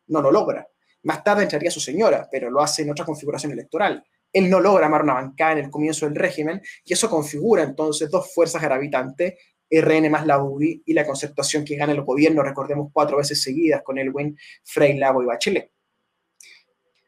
No 0.07 0.23
lo 0.23 0.31
logra. 0.31 0.67
Más 1.05 1.25
tarde 1.25 1.43
entraría 1.43 1.71
su 1.71 1.81
señora, 1.81 2.29
pero 2.31 2.51
lo 2.51 2.61
hace 2.61 2.83
en 2.83 2.91
otra 2.91 3.05
configuración 3.05 3.53
electoral. 3.53 4.05
Él 4.33 4.49
no 4.49 4.61
logra 4.61 4.87
armar 4.87 5.03
una 5.03 5.15
bancada 5.15 5.53
en 5.53 5.59
el 5.59 5.71
comienzo 5.71 6.07
del 6.07 6.15
régimen 6.15 6.63
y 6.85 6.93
eso 6.93 7.11
configura 7.11 7.63
entonces 7.63 8.09
dos 8.11 8.33
fuerzas 8.33 8.63
gravitantes, 8.63 9.35
RN 9.71 10.11
más 10.11 10.27
la 10.27 10.43
UDI 10.43 10.83
y 10.87 10.93
la 10.93 11.07
concertación 11.07 11.65
que 11.65 11.77
gana 11.77 11.93
el 11.93 12.03
gobierno, 12.03 12.43
recordemos 12.43 12.91
cuatro 12.93 13.17
veces 13.19 13.43
seguidas 13.43 13.83
con 13.83 13.99
Elwin, 13.99 14.37
Frey, 14.65 14.97
Lago 14.97 15.23
y 15.23 15.27
Bachelet. 15.27 15.71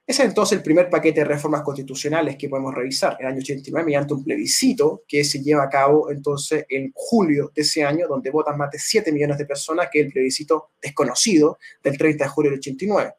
Ese 0.06 0.22
es 0.22 0.28
entonces 0.28 0.58
el 0.58 0.62
primer 0.62 0.90
paquete 0.90 1.20
de 1.20 1.24
reformas 1.24 1.62
constitucionales 1.62 2.36
que 2.36 2.50
podemos 2.50 2.74
revisar 2.74 3.16
el 3.20 3.26
año 3.26 3.38
89 3.38 3.86
mediante 3.86 4.12
un 4.12 4.22
plebiscito 4.22 5.02
que 5.08 5.24
se 5.24 5.42
lleva 5.42 5.64
a 5.64 5.70
cabo 5.70 6.10
entonces 6.10 6.66
en 6.68 6.92
julio 6.94 7.50
de 7.54 7.62
ese 7.62 7.84
año, 7.84 8.06
donde 8.06 8.30
votan 8.30 8.58
más 8.58 8.70
de 8.70 8.78
7 8.78 9.10
millones 9.12 9.38
de 9.38 9.46
personas, 9.46 9.88
que 9.90 10.00
es 10.00 10.06
el 10.06 10.12
plebiscito 10.12 10.72
desconocido 10.82 11.58
del 11.82 11.96
30 11.96 12.22
de 12.22 12.28
julio 12.28 12.50
del 12.50 12.58
89. 12.58 13.14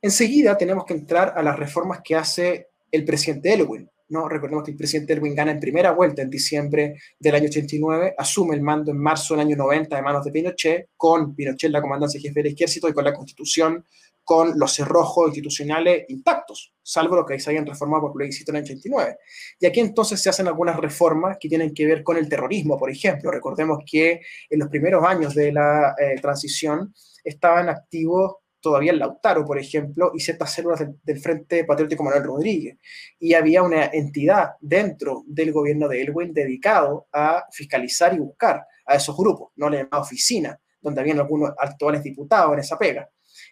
Enseguida 0.00 0.56
tenemos 0.56 0.84
que 0.84 0.94
entrar 0.94 1.32
a 1.36 1.42
las 1.42 1.58
reformas 1.58 2.00
que 2.04 2.14
hace 2.14 2.68
el 2.92 3.04
presidente 3.04 3.52
Elwin. 3.52 3.90
¿no? 4.10 4.28
Recordemos 4.28 4.64
que 4.64 4.70
el 4.70 4.76
presidente 4.76 5.14
Elwin 5.14 5.34
gana 5.34 5.50
en 5.50 5.58
primera 5.58 5.90
vuelta 5.90 6.22
en 6.22 6.30
diciembre 6.30 6.94
del 7.18 7.34
año 7.34 7.46
89, 7.46 8.14
asume 8.16 8.54
el 8.54 8.62
mando 8.62 8.92
en 8.92 8.98
marzo 8.98 9.34
del 9.34 9.46
año 9.46 9.56
90 9.56 9.96
de 9.96 10.02
manos 10.02 10.24
de 10.24 10.30
Pinochet, 10.30 10.90
con 10.96 11.34
Pinochet 11.34 11.72
la 11.72 11.82
comandancia 11.82 12.20
jefe 12.20 12.40
del 12.40 12.52
ejército 12.52 12.88
y 12.88 12.92
con 12.92 13.04
la 13.04 13.12
constitución 13.12 13.84
con 14.28 14.58
los 14.58 14.74
cerrojos 14.74 15.28
institucionales 15.28 16.04
intactos, 16.08 16.74
salvo 16.82 17.16
lo 17.16 17.24
que 17.24 17.40
se 17.40 17.50
hayan 17.50 17.64
reformado 17.64 18.02
por 18.02 18.12
plebiscito 18.12 18.52
en 18.52 18.56
el 18.56 18.64
89. 18.64 19.16
Y 19.58 19.64
aquí 19.64 19.80
entonces 19.80 20.20
se 20.20 20.28
hacen 20.28 20.46
algunas 20.46 20.76
reformas 20.76 21.38
que 21.40 21.48
tienen 21.48 21.72
que 21.72 21.86
ver 21.86 22.02
con 22.02 22.18
el 22.18 22.28
terrorismo, 22.28 22.76
por 22.76 22.90
ejemplo. 22.90 23.30
Recordemos 23.30 23.78
que 23.90 24.20
en 24.50 24.58
los 24.58 24.68
primeros 24.68 25.02
años 25.02 25.34
de 25.34 25.50
la 25.50 25.94
eh, 25.98 26.20
transición 26.20 26.92
estaban 27.24 27.70
activos 27.70 28.34
todavía 28.60 28.92
el 28.92 28.98
Lautaro, 28.98 29.46
por 29.46 29.58
ejemplo, 29.58 30.12
y 30.14 30.20
ciertas 30.20 30.52
células 30.52 30.84
del, 31.02 31.20
Frente 31.20 31.64
Patriótico 31.64 32.04
Manuel 32.04 32.24
Rodríguez. 32.24 32.76
Y 33.18 33.32
había 33.32 33.62
una 33.62 33.86
entidad 33.86 34.56
dentro 34.60 35.22
del 35.26 35.52
gobierno 35.52 35.88
de 35.88 36.02
Elwin 36.02 36.34
dedicado 36.34 37.06
a 37.14 37.46
fiscalizar 37.50 38.12
y 38.12 38.18
buscar 38.18 38.66
a 38.84 38.94
esos 38.94 39.16
grupos, 39.16 39.52
no 39.56 39.70
la 39.70 39.78
llamada 39.78 40.02
oficina, 40.02 40.60
donde 40.82 41.00
habían 41.00 41.18
algunos 41.18 41.52
actuales 41.58 42.02
diputados 42.02 42.52
en 42.52 42.58
esa 42.58 42.76
pega. 42.76 43.08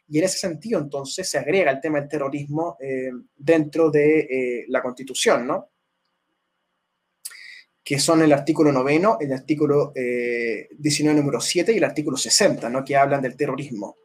Y 0.08 0.18
en 0.18 0.24
ese 0.24 0.38
sentido, 0.38 0.80
entonces, 0.80 1.28
se 1.28 1.38
agrega 1.38 1.70
el 1.70 1.80
tema 1.80 2.00
del 2.00 2.08
terrorismo 2.08 2.76
eh, 2.80 3.10
dentro 3.36 3.90
de 3.90 4.20
eh, 4.20 4.64
la 4.68 4.82
Constitución, 4.82 5.46
¿no? 5.46 5.70
que 7.82 8.00
son 8.00 8.20
el 8.22 8.32
artículo 8.32 8.72
noveno, 8.72 9.16
el 9.20 9.32
artículo 9.32 9.92
19, 9.94 10.68
eh, 10.76 11.14
número 11.14 11.40
7 11.40 11.72
y 11.72 11.76
el 11.76 11.84
artículo 11.84 12.16
60, 12.16 12.68
¿no? 12.68 12.84
que 12.84 12.96
hablan 12.96 13.22
del 13.22 13.36
terrorismo. 13.36 13.96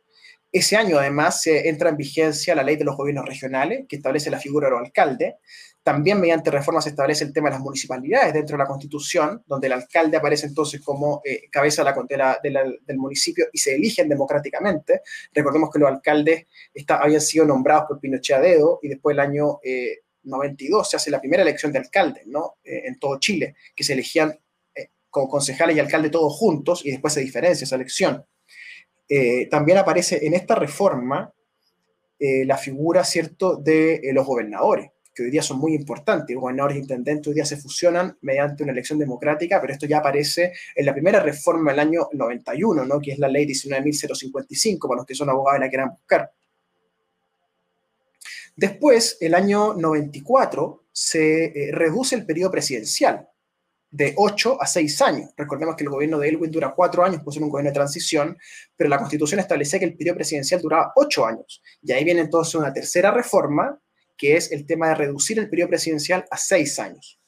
Ese 0.52 0.76
año, 0.76 1.00
además, 1.00 1.42
se 1.42 1.70
entra 1.70 1.90
en 1.90 1.98
vigencia 1.98 2.54
la 2.56 2.64
ley 2.64 2.76
de 2.76 2.84
los 2.84 2.98
gobiernos 2.98 3.26
regionales, 3.26 3.86
que 3.88 3.96
establece 3.96 4.30
la 4.30 4.40
figura 4.40 4.68
del 4.68 4.80
alcalde. 4.80 5.38
También 5.82 6.20
mediante 6.20 6.52
reformas 6.52 6.84
se 6.84 6.90
establece 6.90 7.24
el 7.24 7.32
tema 7.32 7.50
de 7.50 7.56
las 7.56 7.62
municipalidades 7.62 8.34
dentro 8.34 8.56
de 8.56 8.64
la 8.64 8.68
Constitución, 8.68 9.44
donde 9.48 9.68
el 9.68 9.74
alcalde 9.74 10.18
aparece 10.18 10.48
entonces 10.48 10.82
como 10.82 11.22
eh, 11.24 11.50
cabeza 11.50 11.84
de 11.84 12.18
la, 12.18 12.40
del 12.42 12.98
municipio 12.98 13.46
y 13.52 13.58
se 13.58 13.76
eligen 13.76 14.10
democráticamente. 14.10 15.02
Recordemos 15.34 15.70
que 15.72 15.80
los 15.80 15.90
alcaldes 15.90 16.46
habían 16.90 17.22
sido 17.22 17.46
nombrados 17.46 17.86
por 17.88 18.00
Pinochet 18.00 18.36
a 18.36 18.42
dedo 18.42 18.80
y 18.84 18.90
después 18.90 19.16
el 19.16 19.22
año 19.22 19.60
92 20.24 20.88
eh, 20.88 20.90
se 20.92 20.98
hace 20.98 21.10
la 21.12 21.20
primera 21.22 21.42
elección 21.42 21.72
de 21.72 21.80
alcalde 21.80 22.24
¿no? 22.26 22.58
Eh, 22.64 22.84
en 22.86 23.00
todo 23.00 23.18
Chile, 23.20 23.56
que 23.76 23.84
se 23.84 23.94
elegían 23.94 24.38
como 25.10 25.28
concejales 25.28 25.76
y 25.76 25.80
alcalde 25.80 26.10
todos 26.10 26.34
juntos 26.34 26.86
y 26.86 26.92
después 26.92 27.14
se 27.14 27.22
diferencia 27.22 27.66
esa 27.66 27.76
elección. 27.76 28.26
Eh, 29.14 29.48
también 29.48 29.78
aparece 29.78 30.26
en 30.26 30.34
esta 30.34 30.56
reforma 30.56 31.34
eh, 32.18 32.46
la 32.46 32.56
figura, 32.56 33.04
¿cierto?, 33.04 33.58
de 33.58 33.96
eh, 33.96 34.14
los 34.14 34.26
gobernadores, 34.26 34.92
que 35.14 35.24
hoy 35.24 35.32
día 35.32 35.42
son 35.42 35.60
muy 35.60 35.76
importantes. 35.76 36.34
Gobernadores 36.34 36.78
e 36.78 36.80
intendentes 36.80 37.28
hoy 37.28 37.34
día 37.34 37.44
se 37.44 37.58
fusionan 37.58 38.18
mediante 38.22 38.64
una 38.64 38.72
elección 38.72 38.98
democrática, 38.98 39.60
pero 39.60 39.74
esto 39.74 39.86
ya 39.86 39.98
aparece 39.98 40.54
en 40.74 40.86
la 40.86 40.94
primera 40.94 41.20
reforma 41.20 41.72
del 41.72 41.82
año 41.82 42.08
91, 42.14 42.86
¿no?, 42.86 43.02
que 43.02 43.12
es 43.12 43.20
la 43.20 43.28
ley 43.28 43.46
19.055, 43.46 44.88
para 44.88 45.00
los 45.00 45.06
que 45.06 45.14
son 45.14 45.30
abogados 45.30 45.60
y 45.60 45.64
la 45.64 45.70
quieran 45.70 45.90
buscar. 45.90 46.32
Después, 48.56 49.18
el 49.20 49.34
año 49.34 49.74
94, 49.74 50.86
se 50.94 51.70
reduce 51.74 52.16
el 52.16 52.26
periodo 52.26 52.52
presidencial 52.52 53.28
de 53.92 54.14
8 54.16 54.58
a 54.62 54.66
6 54.66 55.02
años. 55.02 55.30
Recordemos 55.36 55.76
que 55.76 55.84
el 55.84 55.90
gobierno 55.90 56.18
de 56.18 56.30
Elwin 56.30 56.50
dura 56.50 56.74
4 56.74 57.04
años, 57.04 57.22
pues 57.24 57.36
es 57.36 57.44
un 57.44 57.50
gobierno 57.50 57.70
de 57.70 57.76
transición, 57.76 58.38
pero 58.76 58.90
la 58.90 58.98
constitución 58.98 59.42
establece 59.42 59.78
que 59.78 59.86
el 59.86 59.98
periodo 59.98 60.16
presidencial 60.16 60.62
duraba 60.62 60.94
8 60.96 61.26
años. 61.26 61.62
Y 61.84 61.92
ahí 61.92 62.06
viene 62.06 62.22
entonces 62.22 62.56
una 62.56 62.72
tercera 62.74 63.12
reforma, 63.12 63.78
que 64.18 64.38
es 64.38 64.52
el 64.52 64.66
tema 64.66 64.90
de 64.90 64.96
reducir 64.96 65.38
el 65.40 65.50
periodo 65.50 65.70
presidencial 65.70 66.26
a 66.32 66.38
6 66.38 66.80
años. 66.80 67.20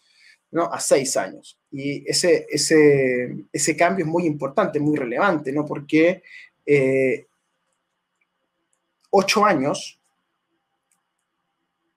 ¿no? 0.52 0.72
A 0.72 0.80
6 0.80 1.18
años. 1.18 1.60
Y 1.70 2.10
ese, 2.10 2.48
ese, 2.50 3.36
ese 3.52 3.76
cambio 3.76 4.06
es 4.06 4.12
muy 4.12 4.26
importante, 4.26 4.80
muy 4.80 4.96
relevante, 4.96 5.52
¿no? 5.52 5.66
Porque 5.66 6.22
8 6.66 6.68
eh, 6.68 7.28
años 9.44 10.00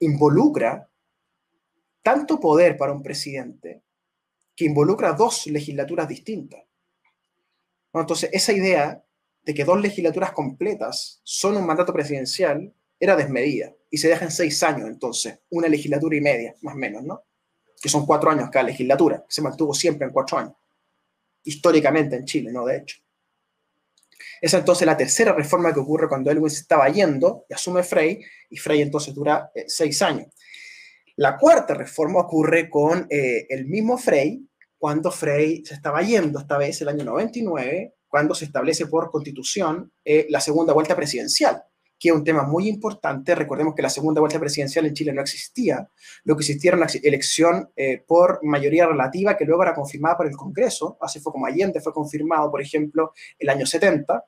involucra 0.00 0.88
tanto 2.02 2.40
poder 2.40 2.76
para 2.76 2.92
un 2.92 3.02
presidente 3.02 3.82
que 4.56 4.64
involucra 4.64 5.12
dos 5.12 5.46
legislaturas 5.46 6.08
distintas. 6.08 6.64
Entonces, 7.92 8.30
esa 8.32 8.52
idea 8.52 9.02
de 9.42 9.54
que 9.54 9.64
dos 9.64 9.80
legislaturas 9.80 10.32
completas 10.32 11.20
son 11.22 11.56
un 11.56 11.66
mandato 11.66 11.92
presidencial 11.92 12.72
era 12.98 13.14
desmedida 13.14 13.72
y 13.90 13.98
se 13.98 14.08
deja 14.08 14.24
en 14.24 14.30
seis 14.30 14.62
años, 14.62 14.88
entonces, 14.88 15.38
una 15.50 15.68
legislatura 15.68 16.16
y 16.16 16.20
media, 16.20 16.54
más 16.62 16.74
o 16.74 16.78
menos, 16.78 17.04
¿no? 17.04 17.22
Que 17.80 17.88
son 17.88 18.04
cuatro 18.04 18.30
años 18.30 18.50
cada 18.50 18.64
legislatura, 18.64 19.24
se 19.28 19.42
mantuvo 19.42 19.72
siempre 19.72 20.06
en 20.06 20.12
cuatro 20.12 20.38
años, 20.38 20.54
históricamente 21.44 22.16
en 22.16 22.24
Chile, 22.24 22.50
¿no? 22.52 22.64
De 22.66 22.78
hecho. 22.78 22.98
Esa 24.40 24.58
entonces 24.58 24.86
la 24.86 24.96
tercera 24.96 25.32
reforma 25.32 25.72
que 25.72 25.80
ocurre 25.80 26.08
cuando 26.08 26.30
Elwin 26.30 26.46
estaba 26.46 26.88
yendo 26.88 27.46
y 27.48 27.54
asume 27.54 27.82
Frey, 27.82 28.20
y 28.50 28.56
Frey 28.56 28.82
entonces 28.82 29.14
dura 29.14 29.50
eh, 29.54 29.64
seis 29.68 30.02
años. 30.02 30.26
La 31.18 31.38
cuarta 31.38 31.72
reforma 31.72 32.20
ocurre 32.20 32.68
con 32.68 33.06
eh, 33.08 33.46
el 33.48 33.64
mismo 33.66 33.96
Frey, 33.96 34.46
cuando 34.76 35.10
Frey 35.10 35.64
se 35.64 35.72
estaba 35.72 36.02
yendo, 36.02 36.38
esta 36.38 36.58
vez 36.58 36.78
el 36.82 36.88
año 36.88 37.04
99, 37.04 37.94
cuando 38.06 38.34
se 38.34 38.44
establece 38.44 38.86
por 38.86 39.10
constitución 39.10 39.90
eh, 40.04 40.26
la 40.28 40.40
segunda 40.42 40.74
vuelta 40.74 40.94
presidencial, 40.94 41.62
que 41.98 42.10
es 42.10 42.14
un 42.14 42.22
tema 42.22 42.42
muy 42.42 42.68
importante. 42.68 43.34
Recordemos 43.34 43.74
que 43.74 43.80
la 43.80 43.88
segunda 43.88 44.20
vuelta 44.20 44.38
presidencial 44.38 44.84
en 44.84 44.92
Chile 44.92 45.14
no 45.14 45.22
existía. 45.22 45.88
Lo 46.24 46.36
que 46.36 46.42
existía 46.42 46.72
era 46.72 46.76
una 46.76 46.88
elección 47.02 47.70
eh, 47.74 48.04
por 48.06 48.40
mayoría 48.44 48.86
relativa 48.86 49.38
que 49.38 49.46
luego 49.46 49.62
era 49.62 49.74
confirmada 49.74 50.18
por 50.18 50.26
el 50.26 50.36
Congreso. 50.36 50.98
Así 51.00 51.18
fue 51.20 51.32
como 51.32 51.46
Allende 51.46 51.80
fue 51.80 51.94
confirmado, 51.94 52.50
por 52.50 52.60
ejemplo, 52.60 53.12
el 53.38 53.48
año 53.48 53.64
70. 53.64 54.22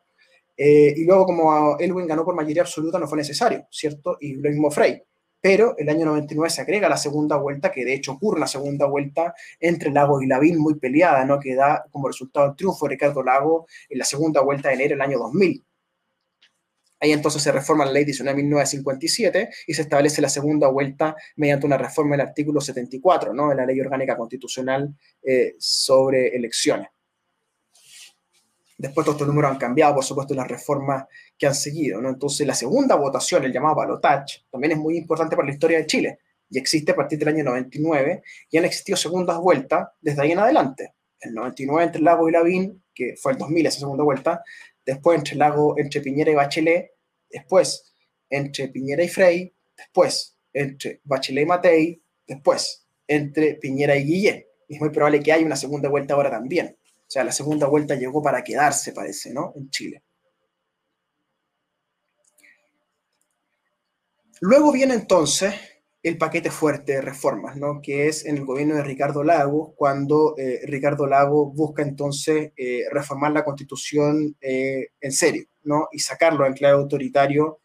y 0.57 1.05
luego 1.05 1.27
como 1.27 1.79
Elwin 1.79 2.07
ganó 2.07 2.25
por 2.25 2.35
mayoría 2.35 2.63
absoluta 2.63 2.99
no 2.99 3.07
fue 3.07 3.19
necesario, 3.19 3.67
¿cierto? 3.71 4.17
Y 4.21 4.37
lo 4.37 4.49
mismo 4.49 4.71
Frey 4.71 5.03
pero 5.41 5.77
el 5.79 5.89
año 5.89 6.07
99 6.07 6.51
se 6.51 6.61
agrega 6.63 6.89
la 6.89 6.97
segunda 6.97 7.37
vuelta, 7.37 7.71
que 7.71 7.85
de 7.85 7.95
hecho 7.95 8.13
ocurre 8.13 8.41
la 8.41 8.47
segunda 8.47 8.87
vuelta 8.87 9.35
entre 9.61 9.91
Lago 9.91 10.21
y 10.21 10.27
Lavín, 10.27 10.59
muy 10.59 10.75
peleada, 10.75 11.25
¿no? 11.25 11.39
que 11.39 11.55
da 11.55 11.85
como 11.91 12.09
resultado 12.09 12.51
el 12.51 12.57
triunfo 12.57 12.87
de 12.87 12.91
Ricardo 12.91 13.23
Lago 13.23 13.67
en 13.89 13.99
la 13.99 14.05
segunda 14.05 14.41
vuelta 14.41 14.69
de 14.69 14.75
enero 14.75 14.91
del 14.91 15.03
año 15.03 15.19
2000. 15.19 15.65
Ahí 17.01 17.13
entonces 17.13 17.43
se 17.43 17.53
reforma 17.53 17.85
la 17.85 17.93
ley 17.93 18.05
19.957 18.05 19.49
y 19.69 19.75
se 19.75 19.83
establece 19.83 20.21
la 20.21 20.29
segunda 20.29 20.69
vuelta 20.69 21.15
mediante 21.37 21.67
una 21.67 21.79
reforma 21.79 22.17
del 22.17 22.27
artículo 22.27 22.61
74 22.61 23.33
¿no? 23.33 23.51
de 23.51 23.55
la 23.55 23.67
ley 23.67 23.81
orgánica 23.81 24.17
constitucional 24.17 24.93
eh, 25.23 25.55
sobre 25.59 26.35
elecciones. 26.35 26.89
Después 28.79 29.05
todos 29.05 29.17
estos 29.17 29.29
números 29.29 29.51
han 29.51 29.59
cambiado, 29.59 29.97
por 29.97 30.05
supuesto, 30.05 30.35
las 30.35 30.47
reformas 30.47 31.05
que 31.37 31.49
han 31.49 31.55
seguido. 31.55 32.01
¿no? 32.01 32.09
Entonces, 32.09 32.47
la 32.47 32.55
segunda 32.55 32.95
votación, 32.95 33.45
el 33.45 33.53
llamado 33.53 33.75
balotage, 33.75 34.47
también 34.51 34.73
es 34.73 34.79
muy 34.79 34.97
importante 34.97 35.35
para 35.35 35.47
la 35.47 35.53
historia 35.53 35.79
de 35.79 35.87
Chile 35.87 36.19
y 36.51 36.59
existe 36.59 36.93
a 36.93 36.97
partir 36.97 37.19
del 37.19 37.29
año 37.29 37.45
99 37.45 38.23
y 38.51 38.57
han 38.57 38.65
existido 38.65 38.97
segundas 38.97 39.39
vueltas 39.39 39.89
desde 40.01 40.23
ahí 40.23 40.33
en 40.33 40.39
adelante. 40.39 40.95
El 41.21 41.35
99 41.35 41.85
entre 41.85 42.03
Lago 42.03 42.29
y 42.29 42.33
Lavín, 42.33 42.85
que 42.95 43.17
fue 43.21 43.33
el 43.33 43.39
2000 43.39 43.67
esa 43.67 43.81
segunda 43.81 44.05
vuelta, 44.05 44.43
después 44.87 45.19
entre 45.19 45.37
Lago, 45.37 45.79
entre 45.79 46.01
Piñera 46.01 46.31
y 46.31 46.35
Bachelet, 46.35 46.93
después 47.29 47.93
entre 48.31 48.69
Piñera 48.69 49.03
y 49.03 49.09
Frey, 49.09 49.55
después 49.77 50.37
entre 50.53 51.01
Bachelet 51.05 51.43
y 51.43 51.47
Matei, 51.47 52.03
después 52.27 52.87
entre 53.07 53.55
Piñera 53.55 53.97
y 53.97 54.05
Guillén. 54.05 54.45
Es 54.69 54.81
muy 54.81 54.91
probable 54.91 55.21
que 55.21 55.33
haya 55.33 55.45
una 55.45 55.57
segunda 55.57 55.89
vuelta 55.89 56.15
ahora 56.15 56.31
también. 56.31 56.77
O 57.09 57.11
sea, 57.11 57.25
la 57.25 57.33
segunda 57.33 57.67
vuelta 57.67 57.95
llegó 57.95 58.23
para 58.23 58.45
quedarse, 58.45 58.93
parece, 58.93 59.33
¿no? 59.33 59.55
En 59.57 59.71
Chile. 59.71 60.03
Luego 64.41 64.71
viene 64.73 64.93
entonces 64.93 65.55
el 66.03 66.19
paquete 66.19 66.51
fuerte 66.51 66.93
de 66.93 67.01
reformas, 67.01 67.57
¿no? 67.57 67.81
que 67.83 68.09
es 68.09 68.27
en 68.27 68.37
el 68.37 68.45
gobierno 68.45 68.77
de 68.77 68.85
Ricardo 68.85 69.25
Lago, 69.25 69.75
cuando 69.75 70.35
eh, 70.39 70.61
Ricardo 70.65 71.07
Lago 71.07 71.51
busca 71.51 71.83
entonces 71.83 72.53
eh, 72.57 72.85
reformar 72.93 73.33
la 73.33 73.45
constitución 73.45 74.37
eh, 74.41 74.89
en 75.01 75.13
serio 75.13 75.47
¿no? 75.65 75.89
y 75.91 75.99
sacarlo 75.99 76.47
en 76.47 76.53
clave 76.53 76.77
autoritario 76.77 77.59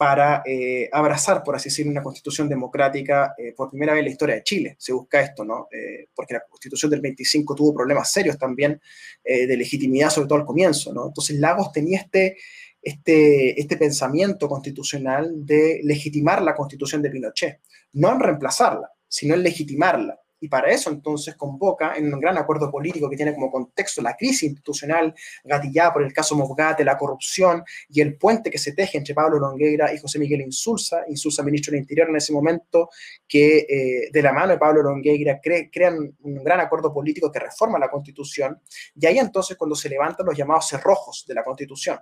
para 0.00 0.42
eh, 0.46 0.88
abrazar, 0.90 1.42
por 1.42 1.54
así 1.54 1.68
decirlo, 1.68 1.92
una 1.92 2.02
constitución 2.02 2.48
democrática 2.48 3.34
eh, 3.36 3.52
por 3.54 3.68
primera 3.68 3.92
vez 3.92 3.98
en 3.98 4.06
la 4.06 4.10
historia 4.10 4.36
de 4.36 4.42
Chile. 4.42 4.76
Se 4.78 4.94
busca 4.94 5.20
esto, 5.20 5.44
¿no? 5.44 5.68
Eh, 5.70 6.06
porque 6.14 6.32
la 6.32 6.42
constitución 6.48 6.90
del 6.90 7.02
25 7.02 7.54
tuvo 7.54 7.74
problemas 7.74 8.10
serios 8.10 8.38
también 8.38 8.80
de 9.22 9.56
legitimidad, 9.58 10.08
sobre 10.08 10.26
todo 10.26 10.38
al 10.38 10.46
comienzo, 10.46 10.94
¿no? 10.94 11.08
Entonces 11.08 11.38
Lagos 11.38 11.70
tenía 11.70 11.98
este, 11.98 12.38
este, 12.80 13.60
este 13.60 13.76
pensamiento 13.76 14.48
constitucional 14.48 15.44
de 15.44 15.82
legitimar 15.84 16.40
la 16.40 16.54
constitución 16.54 17.02
de 17.02 17.10
Pinochet, 17.10 17.60
no 17.92 18.10
en 18.10 18.20
reemplazarla, 18.20 18.90
sino 19.06 19.34
en 19.34 19.42
legitimarla. 19.42 20.18
Y 20.40 20.48
para 20.48 20.70
eso 20.70 20.90
entonces 20.90 21.36
convoca 21.36 21.94
en 21.96 22.12
un 22.12 22.18
gran 22.18 22.38
acuerdo 22.38 22.70
político 22.70 23.08
que 23.08 23.16
tiene 23.16 23.34
como 23.34 23.50
contexto 23.50 24.02
la 24.02 24.16
crisis 24.16 24.44
institucional 24.44 25.14
gatillada 25.44 25.92
por 25.92 26.02
el 26.02 26.12
caso 26.12 26.34
Mosgate, 26.34 26.84
la 26.84 26.96
corrupción 26.96 27.62
y 27.88 28.00
el 28.00 28.16
puente 28.16 28.50
que 28.50 28.58
se 28.58 28.72
teje 28.72 28.98
entre 28.98 29.14
Pablo 29.14 29.38
Longueira 29.38 29.92
y 29.92 29.98
José 29.98 30.18
Miguel 30.18 30.40
Insulza, 30.40 31.02
Insulza 31.08 31.42
ministro 31.42 31.72
del 31.72 31.80
Interior 31.80 32.08
en 32.08 32.16
ese 32.16 32.32
momento, 32.32 32.90
que 33.28 33.58
eh, 33.58 34.10
de 34.12 34.22
la 34.22 34.32
mano 34.32 34.52
de 34.52 34.58
Pablo 34.58 34.82
Longueira 34.82 35.40
crean 35.40 36.16
un 36.22 36.44
gran 36.44 36.60
acuerdo 36.60 36.92
político 36.92 37.30
que 37.30 37.38
reforma 37.38 37.78
la 37.78 37.90
constitución. 37.90 38.60
Y 38.94 39.06
ahí 39.06 39.18
entonces 39.18 39.56
cuando 39.56 39.76
se 39.76 39.88
levantan 39.88 40.26
los 40.26 40.36
llamados 40.36 40.68
cerrojos 40.68 41.24
de 41.26 41.34
la 41.34 41.44
constitución 41.44 41.98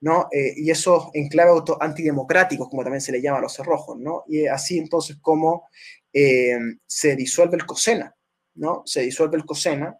¿no? 0.00 0.28
Eh, 0.32 0.54
y 0.56 0.70
eso 0.70 1.10
en 1.14 1.28
clave 1.28 1.50
auto 1.50 1.76
antidemocráticos, 1.80 2.68
como 2.68 2.82
también 2.82 3.00
se 3.00 3.12
le 3.12 3.20
llama 3.20 3.38
a 3.38 3.42
los 3.42 3.54
cerrojos, 3.54 3.98
¿no? 3.98 4.24
Y 4.28 4.46
así 4.46 4.78
entonces 4.78 5.16
como 5.20 5.68
eh, 6.12 6.58
se 6.86 7.16
disuelve 7.16 7.56
el 7.56 7.66
COSENA, 7.66 8.14
¿no? 8.54 8.82
Se 8.84 9.02
disuelve 9.02 9.36
el 9.36 9.44
COSENA, 9.44 9.98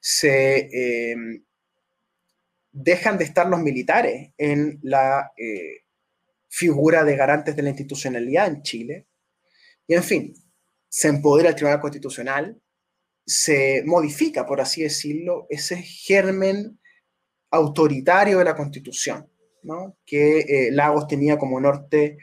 se 0.00 0.68
eh, 0.72 1.16
dejan 2.72 3.18
de 3.18 3.24
estar 3.24 3.48
los 3.48 3.60
militares 3.60 4.32
en 4.36 4.78
la 4.82 5.32
figura 6.48 7.04
de 7.04 7.16
garantes 7.16 7.56
de 7.56 7.62
la 7.62 7.70
institucionalidad 7.70 8.48
en 8.48 8.62
Chile, 8.62 9.06
y 9.86 9.94
en 9.94 10.02
fin, 10.02 10.34
se 10.88 11.08
empodera 11.08 11.48
el 11.48 11.54
Tribunal 11.54 11.80
Constitucional, 11.80 12.60
se 13.26 13.82
modifica, 13.84 14.46
por 14.46 14.60
así 14.60 14.82
decirlo, 14.82 15.46
ese 15.50 15.76
germen 15.82 16.78
autoritario 17.50 18.38
de 18.38 18.44
la 18.44 18.56
Constitución, 18.56 19.30
que 20.04 20.40
eh, 20.40 20.70
Lagos 20.72 21.06
tenía 21.06 21.38
como 21.38 21.60
norte 21.60 22.18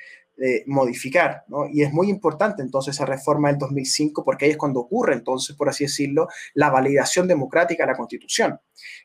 modificar. 0.65 1.45
Y 1.71 1.81
es 1.81 1.93
muy 1.93 2.09
importante 2.09 2.61
entonces 2.61 2.95
esa 2.95 3.05
reforma 3.05 3.47
del 3.47 3.57
2005 3.57 4.25
porque 4.25 4.43
ahí 4.43 4.51
es 4.51 4.57
cuando 4.57 4.81
ocurre 4.81 5.13
entonces, 5.13 5.55
por 5.55 5.69
así 5.69 5.85
decirlo, 5.85 6.27
la 6.53 6.69
validación 6.69 7.25
democrática 7.25 7.83
de 7.83 7.93
la 7.93 7.97
Constitución. 7.97 8.59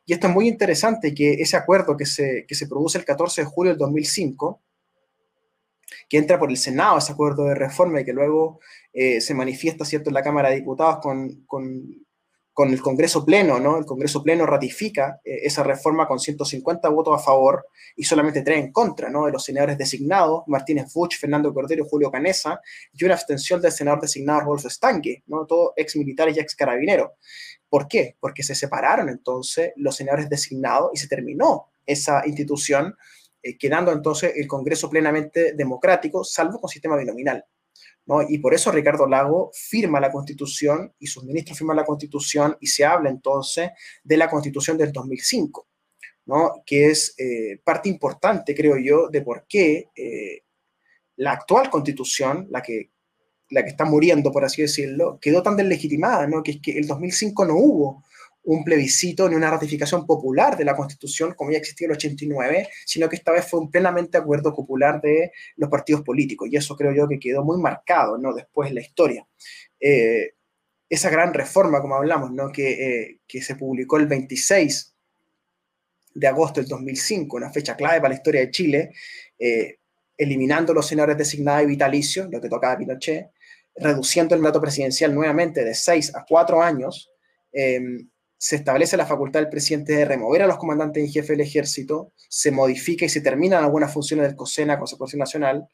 Y 0.04 0.12
esto 0.12 0.26
es 0.26 0.32
muy 0.32 0.49
interesante 0.49 1.14
que 1.14 1.34
ese 1.34 1.56
acuerdo 1.56 1.96
que 1.96 2.04
se, 2.04 2.44
que 2.49 2.56
se 2.56 2.66
produce 2.66 2.99
el 2.99 3.04
14 3.04 3.42
de 3.42 3.46
julio 3.46 3.70
del 3.70 3.78
2005, 3.78 4.60
que 6.08 6.18
entra 6.18 6.38
por 6.38 6.50
el 6.50 6.56
Senado, 6.56 6.99
ese 6.99 7.12
acuerdo 7.12 7.44
de 7.44 7.54
reforma 7.54 8.00
y 8.00 8.04
que 8.04 8.12
luego 8.12 8.60
eh, 8.92 9.20
se 9.20 9.34
manifiesta, 9.34 9.84
¿cierto?, 9.84 10.10
en 10.10 10.14
la 10.14 10.22
Cámara 10.22 10.50
de 10.50 10.56
Diputados 10.56 10.99
con, 11.00 11.44
con, 11.46 12.06
con 12.61 12.75
el 12.75 12.83
Congreso 12.83 13.25
Pleno, 13.25 13.59
¿no? 13.59 13.79
El 13.79 13.87
Congreso 13.87 14.23
Pleno 14.23 14.45
ratifica 14.45 15.19
eh, 15.25 15.38
esa 15.45 15.62
reforma 15.62 16.07
con 16.07 16.19
150 16.19 16.90
votos 16.90 17.19
a 17.19 17.25
favor 17.25 17.67
y 17.97 18.05
solamente 18.05 18.43
tres 18.43 18.59
en 18.62 18.71
contra, 18.71 19.09
¿no? 19.09 19.25
De 19.25 19.33
los 19.33 19.43
senadores 19.43 19.79
designados, 19.79 20.43
Martínez 20.47 20.93
Fuch, 20.93 21.17
Fernando 21.19 21.55
Cordero, 21.55 21.87
Julio 21.87 22.11
Canesa, 22.11 22.61
y 22.93 23.02
una 23.02 23.14
abstención 23.14 23.62
del 23.62 23.73
senador 23.73 24.02
designado 24.02 24.43
Rolfo 24.43 24.69
Stanque, 24.69 25.23
¿no? 25.29 25.47
Todos 25.47 25.73
ex 25.75 25.97
militares 25.97 26.37
y 26.37 26.40
ex 26.40 26.55
carabineros. 26.55 27.12
¿Por 27.67 27.88
qué? 27.88 28.19
Porque 28.21 28.43
se 28.43 28.55
separaron 28.55 29.09
entonces 29.09 29.73
los 29.76 29.97
senadores 29.97 30.29
designados 30.29 30.90
y 30.93 30.99
se 30.99 31.09
terminó 31.09 31.71
esa 31.87 32.26
institución, 32.26 32.95
eh, 33.43 33.57
quedando 33.57 33.90
entonces 33.90 34.35
el 34.37 34.47
Congreso 34.47 34.90
plenamente 34.90 35.55
democrático, 35.55 36.25
salvo 36.25 36.61
con 36.61 36.69
sistema 36.69 36.99
binominal. 36.99 37.43
Y 38.29 38.38
por 38.38 38.55
eso 38.55 38.73
Ricardo 38.73 39.07
Lago 39.07 39.50
firma 39.55 40.00
la 40.00 40.11
Constitución 40.11 40.93
y 40.99 41.07
sus 41.07 41.25
ministros 41.25 41.59
firman 41.59 41.76
la 41.76 41.85
Constitución 41.85 42.57
y 42.61 42.67
se 42.67 42.85
habla 42.85 43.09
entonces 43.09 43.71
de 44.02 44.17
la 44.17 44.29
Constitución 44.29 44.76
del 44.76 44.93
2005, 44.93 45.69
¿no? 46.26 46.62
Que 46.67 46.87
es 46.87 47.14
eh, 47.19 47.61
parte 47.62 47.88
importante, 47.88 48.55
creo 48.55 48.76
yo, 48.79 49.09
de 49.09 49.23
por 49.23 49.47
qué 49.49 49.90
eh, 49.95 50.43
la 51.17 51.33
actual 51.33 51.71
Constitución, 51.71 52.49
la 52.50 52.62
que, 52.62 52.90
la 53.50 53.62
que 53.62 53.71
está 53.71 53.85
muriendo, 53.85 54.33
por 54.33 54.45
así 54.45 54.62
decirlo, 54.62 55.19
quedó 55.21 55.43
tan 55.43 55.57
deslegitimada, 55.57 56.26
¿no? 56.26 56.43
Que 56.43 56.52
es 56.52 56.61
que 56.61 56.79
el 56.79 56.88
2005 56.88 57.45
no 57.45 57.55
hubo 57.55 58.05
un 58.44 58.64
plebiscito 58.64 59.28
ni 59.28 59.35
una 59.35 59.50
ratificación 59.50 60.06
popular 60.06 60.56
de 60.56 60.64
la 60.64 60.75
Constitución 60.75 61.35
como 61.35 61.50
ya 61.50 61.59
existía 61.59 61.87
en 61.87 61.92
el 61.92 61.97
89, 61.97 62.68
sino 62.87 63.09
que 63.09 63.16
esta 63.16 63.32
vez 63.32 63.47
fue 63.49 63.61
un 63.61 63.70
plenamente 63.70 64.18
acuerdo 64.18 64.54
popular 64.54 65.00
de 65.00 65.32
los 65.56 65.68
partidos 65.68 66.02
políticos. 66.02 66.49
Y 66.50 66.56
eso 66.56 66.76
creo 66.76 66.92
yo 66.92 67.06
que 67.06 67.18
quedó 67.18 67.44
muy 67.44 67.59
marcado 67.59 68.18
¿no? 68.18 68.32
después 68.32 68.70
en 68.70 68.76
la 68.76 68.80
historia. 68.80 69.26
Eh, 69.78 70.35
esa 70.88 71.11
gran 71.11 71.32
reforma, 71.35 71.80
como 71.80 71.94
hablamos, 71.94 72.32
¿no? 72.32 72.50
que, 72.50 72.70
eh, 72.73 73.20
que 73.26 73.42
se 73.42 73.56
publicó 73.56 73.99
el 73.99 74.06
26 74.06 74.94
de 76.14 76.26
agosto 76.26 76.61
del 76.61 76.68
2005, 76.68 77.37
una 77.37 77.50
fecha 77.50 77.76
clave 77.76 78.00
para 78.00 78.11
la 78.11 78.16
historia 78.16 78.40
de 78.40 78.50
Chile, 78.50 78.92
eh, 79.38 79.78
eliminando 80.16 80.75
los 80.75 80.87
senadores 80.87 81.16
designados 81.16 81.62
y 81.62 81.66
vitalicios, 81.66 82.28
lo 82.30 82.40
que 82.40 82.49
tocaba 82.49 82.73
a 82.73 82.78
Pinochet, 82.78 83.30
reduciendo 83.76 84.35
el 84.35 84.40
mandato 84.40 84.61
presidencial 84.61 85.14
nuevamente 85.14 85.64
de 85.64 85.75
6 85.75 86.14
a 86.16 86.25
4 86.28 86.62
años, 86.62 87.11
se 88.42 88.56
establece 88.56 88.97
la 88.97 89.04
facultad 89.04 89.40
del 89.40 89.50
presidente 89.50 89.92
de 89.94 90.06
remover 90.06 90.40
a 90.40 90.47
los 90.47 90.56
comandantes 90.56 91.04
en 91.04 91.11
jefe 91.11 91.35
del 91.35 91.42
ejército, 91.42 92.14
se 92.26 92.50
modifica 92.50 93.05
y 93.05 93.11
se 93.11 93.20
terminan 93.20 93.62
algunas 93.62 93.92
funciones 93.92 94.26
del 94.26 94.35
COSENA, 94.35 94.79
Consecuencia 94.79 95.18
Nacional, 95.18 95.68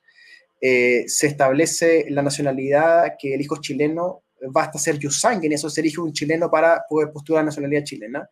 eh, 0.61 1.05
se 1.07 1.29
establece 1.29 2.07
la 2.09 2.23
nacionalidad 2.23 3.13
que 3.21 3.35
el 3.35 3.41
hijo 3.41 3.61
chileno 3.61 4.25
basta 4.51 4.81
ser 4.81 4.99
y 5.01 5.55
eso 5.55 5.71
se 5.71 5.81
elige 5.81 6.01
un 6.01 6.13
chileno 6.13 6.51
para 6.51 6.83
poder 6.89 7.13
postular 7.13 7.43
la 7.43 7.51
nacionalidad 7.51 7.85
chilena, 7.85 8.29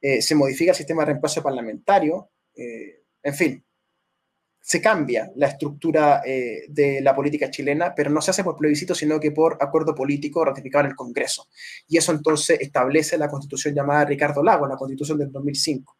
eh, 0.00 0.22
se 0.22 0.34
modifica 0.34 0.70
el 0.70 0.76
sistema 0.76 1.02
de 1.02 1.06
reemplazo 1.08 1.42
parlamentario, 1.42 2.30
eh, 2.56 3.02
en 3.22 3.34
fin, 3.34 3.64
se 4.68 4.82
cambia 4.82 5.32
la 5.36 5.46
estructura 5.46 6.20
eh, 6.26 6.66
de 6.68 7.00
la 7.00 7.16
política 7.16 7.50
chilena, 7.50 7.94
pero 7.94 8.10
no 8.10 8.20
se 8.20 8.32
hace 8.32 8.44
por 8.44 8.54
plebiscito, 8.54 8.94
sino 8.94 9.18
que 9.18 9.30
por 9.30 9.56
acuerdo 9.62 9.94
político 9.94 10.44
ratificado 10.44 10.84
en 10.84 10.90
el 10.90 10.94
Congreso. 10.94 11.48
Y 11.88 11.96
eso 11.96 12.12
entonces 12.12 12.60
establece 12.60 13.16
la 13.16 13.30
constitución 13.30 13.74
llamada 13.74 14.04
Ricardo 14.04 14.42
Lago, 14.42 14.68
la 14.68 14.76
constitución 14.76 15.16
del 15.16 15.32
2005. 15.32 15.96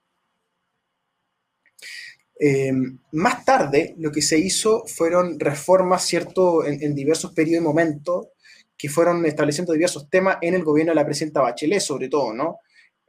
Eh, 2.38 2.72
más 3.12 3.42
tarde, 3.46 3.94
lo 3.96 4.12
que 4.12 4.20
se 4.20 4.38
hizo 4.38 4.84
fueron 4.86 5.40
reformas, 5.40 6.04
¿cierto?, 6.04 6.62
en, 6.66 6.94
diversos 6.94 7.32
periodos 7.32 7.62
y 7.62 7.66
momentos 7.66 8.26
que 8.76 8.90
fueron 8.90 9.24
estableciendo 9.24 9.72
diversos 9.72 10.10
temas 10.10 10.36
en 10.42 10.52
el 10.52 10.62
gobierno 10.62 10.90
de 10.90 10.96
la 10.96 11.06
presidenta 11.06 11.40
Bachelet, 11.40 11.80
sobre 11.80 12.10
todo, 12.10 12.34
¿no? 12.34 12.58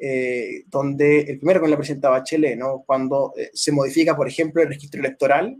Eh, 0.02 0.64
donde 0.68 1.20
el 1.24 1.40
primero 1.40 1.60
con 1.60 1.70
la 1.70 1.76
presidenta 1.76 2.08
Bachelet, 2.08 2.58
¿no? 2.58 2.84
cuando 2.88 3.34
eh, 3.36 3.50
se 3.54 3.74
modifica, 3.74 4.16
por 4.16 4.30
ejemplo, 4.30 4.62
el 4.62 4.70
registro 4.70 5.02
electoral, 5.02 5.58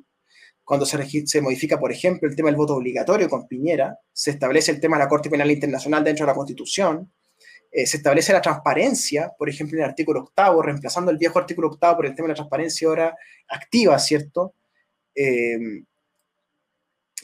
cuando 0.64 0.86
se, 0.86 1.28
se, 1.28 1.42
modifica, 1.42 1.78
por 1.78 1.92
ejemplo, 1.92 2.30
el 2.30 2.38
tema 2.38 2.48
del 2.48 2.56
voto 2.56 2.76
obligatorio 2.76 3.28
con 3.28 3.50
Piñera, 3.50 4.00
se 4.14 4.32
establece 4.32 4.72
el 4.72 4.80
tema 4.80 4.96
de 4.96 5.04
la 5.04 5.10
Corte 5.10 5.30
Penal 5.30 5.52
Internacional 5.52 6.06
dentro 6.06 6.26
de 6.26 6.32
la 6.32 6.36
Constitución, 6.36 7.12
eh, 7.70 7.86
se 7.86 7.98
establece 7.98 8.32
la 8.32 8.42
transparencia, 8.42 9.34
por 9.38 9.50
ejemplo, 9.50 9.78
en 9.78 9.84
el 9.84 9.90
artículo 9.90 10.22
octavo, 10.22 10.62
reemplazando 10.62 11.12
el 11.12 11.18
viejo 11.18 11.38
artículo 11.38 11.68
octavo 11.68 11.98
por 11.98 12.06
el 12.06 12.16
tema 12.16 12.28
de 12.28 12.32
la 12.32 12.36
transparencia 12.36 12.88
ahora 12.88 13.18
activa, 13.50 14.00
¿cierto? 14.00 14.54
se 15.14 15.84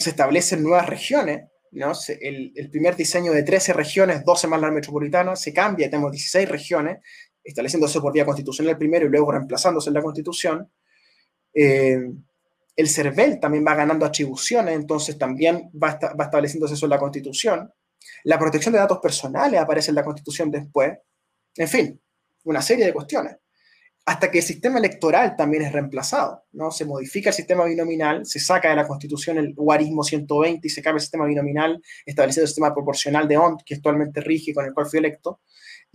establecen 0.10 0.62
nuevas 0.62 0.90
regiones, 0.90 1.48
el, 1.72 2.70
primer 2.72 2.96
diseño 2.96 3.32
de 3.32 3.44
13 3.44 3.74
regiones, 3.74 4.24
12 4.26 4.48
más 4.48 4.62
la 4.62 4.72
metropolitana, 4.72 5.36
se 5.36 5.54
cambia, 5.54 5.90
tenemos 5.90 6.12
16 6.12 6.48
regiones, 6.50 7.00
estableciéndose 7.44 8.00
por 8.00 8.14
vía 8.14 8.26
constitucional 8.26 8.78
primero 8.78 9.06
y 9.06 9.10
luego 9.10 9.32
reemplazándose 9.32 9.90
en 9.90 9.94
la 9.94 10.02
constitución. 10.02 10.72
Eh, 11.54 12.00
el 12.76 12.90
CERVEL 12.90 13.40
también 13.40 13.66
va 13.66 13.76
ganando 13.76 14.06
atribuciones, 14.06 14.76
entonces 14.76 15.18
también 15.18 15.70
va, 15.72 15.98
va 16.20 16.26
estableciéndose 16.26 16.74
eso 16.74 16.86
en 16.86 16.90
la 16.90 17.00
constitución. 17.00 17.72
La 18.24 18.38
protección 18.38 18.74
de 18.74 18.80
datos 18.80 19.00
personales 19.00 19.60
aparece 19.60 19.92
en 19.92 19.96
la 19.96 20.04
constitución 20.04 20.52
después. 20.52 20.98
En 21.56 21.68
fin, 21.68 22.02
una 22.44 22.62
serie 22.62 22.86
de 22.86 22.94
cuestiones 22.94 23.38
hasta 24.06 24.30
que 24.30 24.38
el 24.38 24.44
sistema 24.44 24.78
electoral 24.78 25.36
también 25.36 25.64
es 25.64 25.72
reemplazado, 25.72 26.44
¿no? 26.52 26.70
Se 26.70 26.86
modifica 26.86 27.32
el 27.32 27.36
sistema 27.36 27.66
binominal, 27.66 28.24
se 28.24 28.40
saca 28.40 28.70
de 28.70 28.76
la 28.76 28.88
Constitución 28.88 29.40
el 29.40 29.56
guarismo 29.56 30.04
120 30.04 30.68
y 30.68 30.70
se 30.70 30.84
cambia 30.84 30.98
el 30.98 31.02
sistema 31.02 31.26
binominal, 31.26 31.82
estableciendo 32.06 32.44
el 32.44 32.50
sistema 32.50 32.72
proporcional 32.72 33.28
de 33.28 33.38
ONT, 33.38 33.64
que 33.66 33.76
actualmente 33.76 34.22
rige 34.22 34.54
con 34.54 34.66
el 34.66 34.74
cual 34.74 34.86
fue 34.86 35.00
electo, 35.00 35.42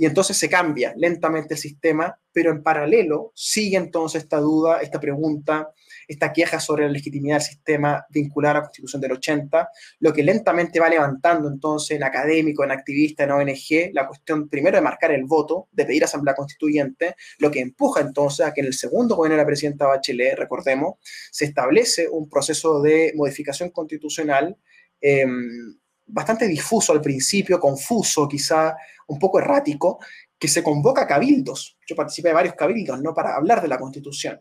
y 0.01 0.07
entonces 0.07 0.39
se 0.39 0.49
cambia 0.49 0.95
lentamente 0.97 1.53
el 1.53 1.61
sistema, 1.61 2.19
pero 2.33 2.51
en 2.51 2.63
paralelo 2.63 3.33
sigue 3.35 3.77
entonces 3.77 4.23
esta 4.23 4.39
duda, 4.39 4.81
esta 4.81 4.99
pregunta, 4.99 5.75
esta 6.09 6.33
queja 6.33 6.59
sobre 6.59 6.87
la 6.87 6.93
legitimidad 6.93 7.37
del 7.37 7.45
sistema 7.45 8.07
vincular 8.09 8.57
a 8.57 8.61
la 8.61 8.65
Constitución 8.65 9.03
del 9.03 9.13
80, 9.13 9.69
lo 9.99 10.11
que 10.15 10.23
lentamente 10.23 10.81
va 10.81 10.89
levantando 10.89 11.51
entonces 11.51 11.99
en 11.99 12.03
académico, 12.03 12.65
en 12.65 12.71
activista, 12.71 13.25
en 13.25 13.33
ONG, 13.33 13.93
la 13.93 14.07
cuestión 14.07 14.49
primero 14.49 14.79
de 14.79 14.81
marcar 14.81 15.13
el 15.13 15.25
voto, 15.25 15.69
de 15.71 15.85
pedir 15.85 16.03
asamblea 16.03 16.35
constituyente, 16.35 17.15
lo 17.39 17.51
que 17.51 17.61
empuja 17.61 18.01
entonces 18.01 18.47
a 18.47 18.55
que 18.55 18.63
en 18.63 18.69
el 18.69 18.75
segundo 18.75 19.17
gobierno 19.17 19.37
de 19.37 19.43
la 19.43 19.47
presidenta 19.47 19.87
Bachelet, 19.87 20.39
recordemos, 20.39 20.95
se 21.31 21.45
establece 21.45 22.09
un 22.09 22.27
proceso 22.31 22.81
de 22.81 23.13
modificación 23.17 23.69
constitucional 23.69 24.57
em, 25.03 25.79
bastante 26.13 26.47
difuso 26.47 26.93
al 26.93 27.01
principio, 27.01 27.59
confuso, 27.59 28.29
quizá 28.29 28.77
un 29.09 29.19
poco 29.19 29.39
errático, 29.39 29.99
que 30.39 30.49
se 30.49 30.63
convoca 30.63 31.03
a 31.03 31.07
cabildos. 31.07 31.79
Yo 31.87 31.97
participé 31.97 32.29
de 32.29 32.35
varios 32.35 32.55
cabildos, 32.55 33.01
¿no? 33.01 33.15
Para 33.15 33.37
hablar 33.37 33.61
de 33.61 33.69
la 33.69 33.79
Constitución 33.79 34.41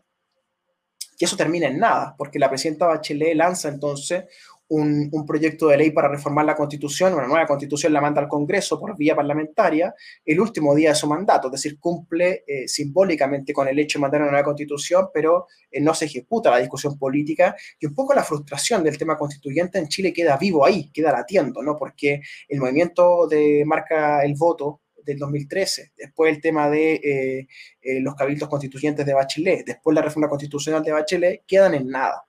que 1.19 1.25
eso 1.25 1.35
termina 1.35 1.67
en 1.67 1.77
nada, 1.77 2.15
porque 2.17 2.39
la 2.39 2.49
presidenta 2.49 2.87
Bachelet 2.87 3.35
lanza 3.35 3.67
entonces 3.67 4.23
un, 4.69 5.25
proyecto 5.25 5.67
de 5.67 5.77
ley 5.77 5.91
para 5.91 6.07
reformar 6.07 6.45
la 6.45 6.55
constitución, 6.55 7.13
una 7.13 7.27
nueva 7.27 7.45
constitución 7.45 7.91
la 7.93 8.01
manda 8.01 8.21
al 8.21 8.27
Congreso 8.27 8.79
por 8.79 8.95
vía 8.97 9.15
parlamentaria 9.15 9.93
el 10.25 10.39
último 10.39 10.75
día 10.75 10.89
de 10.89 10.95
su 10.95 11.07
mandato, 11.07 11.47
es 11.47 11.53
decir, 11.53 11.79
cumple 11.79 12.43
eh, 12.47 12.67
simbólicamente 12.67 13.51
con 13.53 13.67
el 13.67 13.77
hecho 13.79 13.97
de 13.97 14.01
mandar 14.01 14.21
una 14.21 14.31
nueva 14.31 14.45
constitución, 14.45 15.07
pero 15.13 15.47
eh, 15.71 15.81
no 15.81 15.93
se 15.93 16.05
ejecuta 16.05 16.51
la 16.51 16.59
discusión 16.59 16.97
política 16.97 17.55
y 17.79 17.87
un 17.87 17.95
poco 17.95 18.13
la 18.13 18.23
frustración 18.23 18.83
del 18.83 18.97
tema 18.97 19.17
constituyente 19.17 19.79
en 19.79 19.87
Chile 19.87 20.13
queda 20.13 20.37
vivo 20.37 20.65
ahí, 20.65 20.89
queda 20.91 21.11
latiendo, 21.11 21.61
¿no? 21.63 21.75
Porque 21.75 22.21
el 22.47 22.59
movimiento 22.59 23.27
de 23.27 23.63
marca 23.65 24.23
el 24.23 24.35
voto 24.35 24.81
del 25.03 25.17
2013, 25.17 25.93
después 25.97 26.33
el 26.33 26.41
tema 26.41 26.69
de 26.69 27.47
eh, 27.81 28.01
los 28.01 28.15
cabildos 28.15 28.49
constituyentes 28.49 29.05
de 29.05 29.13
Bachelet, 29.13 29.65
después 29.65 29.95
la 29.95 30.01
reforma 30.01 30.29
constitucional 30.29 30.83
de 30.83 30.91
Bachelet, 30.91 31.43
quedan 31.47 31.73
en 31.73 31.87
nada. 31.87 32.28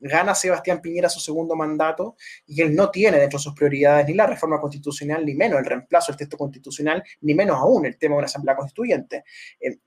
Gana 0.00 0.34
Sebastián 0.34 0.80
Piñera 0.80 1.08
su 1.08 1.20
segundo 1.20 1.56
mandato 1.56 2.16
y 2.46 2.62
él 2.62 2.74
no 2.74 2.90
tiene 2.90 3.18
dentro 3.18 3.38
de 3.38 3.42
sus 3.42 3.54
prioridades 3.54 4.06
ni 4.06 4.14
la 4.14 4.26
reforma 4.26 4.60
constitucional, 4.60 5.24
ni 5.24 5.34
menos 5.34 5.58
el 5.58 5.64
reemplazo 5.64 6.12
del 6.12 6.18
texto 6.18 6.36
constitucional, 6.36 7.02
ni 7.22 7.34
menos 7.34 7.56
aún 7.56 7.86
el 7.86 7.98
tema 7.98 8.14
de 8.14 8.18
una 8.18 8.26
asamblea 8.26 8.56
constituyente. 8.56 9.24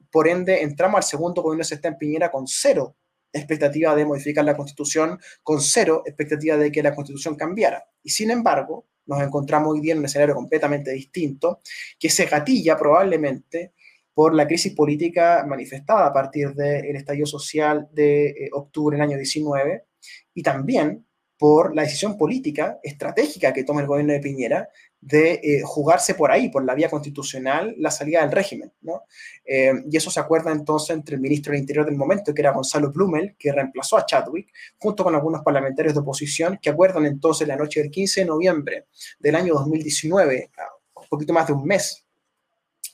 por 0.10 0.28
ende, 0.28 0.62
entramos 0.62 0.98
al 0.98 1.04
segundo 1.04 1.42
gobierno 1.42 1.62
de 1.62 1.66
Sebastián 1.66 1.98
Piñera 1.98 2.30
con 2.30 2.48
cero 2.48 2.96
expectativa 3.34 3.96
de 3.96 4.06
modificar 4.06 4.44
la 4.44 4.58
constitución, 4.58 5.18
con 5.42 5.62
cero 5.62 6.04
expectativa 6.06 6.58
de 6.58 6.72
que 6.72 6.84
la 6.84 6.94
constitución 6.94 7.36
cambiara. 7.36 7.86
Y 8.04 8.10
sin 8.10 8.30
embargo, 8.30 8.88
nos 9.06 9.22
encontramos 9.22 9.74
hoy 9.74 9.80
día 9.80 9.94
en 9.94 10.00
un 10.00 10.06
escenario 10.06 10.36
completamente 10.36 10.92
distinto, 10.92 11.62
que 11.98 12.10
se 12.10 12.26
gatilla 12.26 12.78
probablemente 12.78 13.74
por 14.14 14.34
la 14.34 14.46
crisis 14.46 14.74
política 14.74 15.46
manifestada 15.48 16.08
a 16.08 16.14
partir 16.14 16.54
del 16.54 16.96
estallido 16.96 17.26
social 17.26 17.88
de 17.94 18.28
eh, 18.28 18.50
octubre 18.52 18.98
del 18.98 19.04
año 19.04 19.18
19 19.18 19.86
y 20.34 20.44
también 20.44 21.06
por 21.42 21.76
la 21.76 21.82
decisión 21.82 22.20
política 22.20 22.80
estratégica 22.84 23.52
que 23.52 23.64
toma 23.64 23.82
el 23.82 23.88
gobierno 23.88 24.14
de 24.14 24.20
Piñera 24.20 24.70
de 25.02 25.40
eh, 25.44 25.62
jugarse 25.66 26.14
por 26.14 26.32
ahí, 26.32 26.50
por 26.50 26.64
la 26.64 26.76
vía 26.76 26.88
constitucional, 26.88 27.74
la 27.80 27.90
salida 27.90 28.22
del 28.22 28.32
régimen. 28.32 28.72
¿no? 28.82 29.06
Eh, 29.44 29.74
y 29.90 29.98
eso 29.98 30.12
se 30.12 30.20
acuerda 30.20 30.52
entonces 30.52 30.96
entre 30.96 31.16
el 31.16 31.22
ministro 31.22 31.52
del 31.52 31.62
Interior 31.62 31.88
del 31.88 31.96
momento, 31.96 32.32
que 32.32 32.44
era 32.44 32.52
Gonzalo 32.52 32.92
Blumel, 32.92 33.36
que 33.40 33.52
reemplazó 33.52 33.98
a 33.98 34.06
Chadwick, 34.06 34.54
junto 34.78 35.04
con 35.04 35.16
algunos 35.16 35.42
parlamentarios 35.42 35.96
de 35.96 36.02
oposición, 36.02 36.60
que 36.62 36.70
acuerdan 36.70 37.08
entonces 37.08 37.48
la 37.48 37.56
noche 37.56 37.82
del 37.82 37.90
15 37.90 38.22
de 38.22 38.28
noviembre 38.28 38.86
del 39.20 39.36
año 39.36 39.56
2019, 39.56 40.52
un 40.96 41.08
poquito 41.10 41.34
más 41.34 41.48
de 41.48 41.54
un 41.54 41.66
mes 41.66 42.06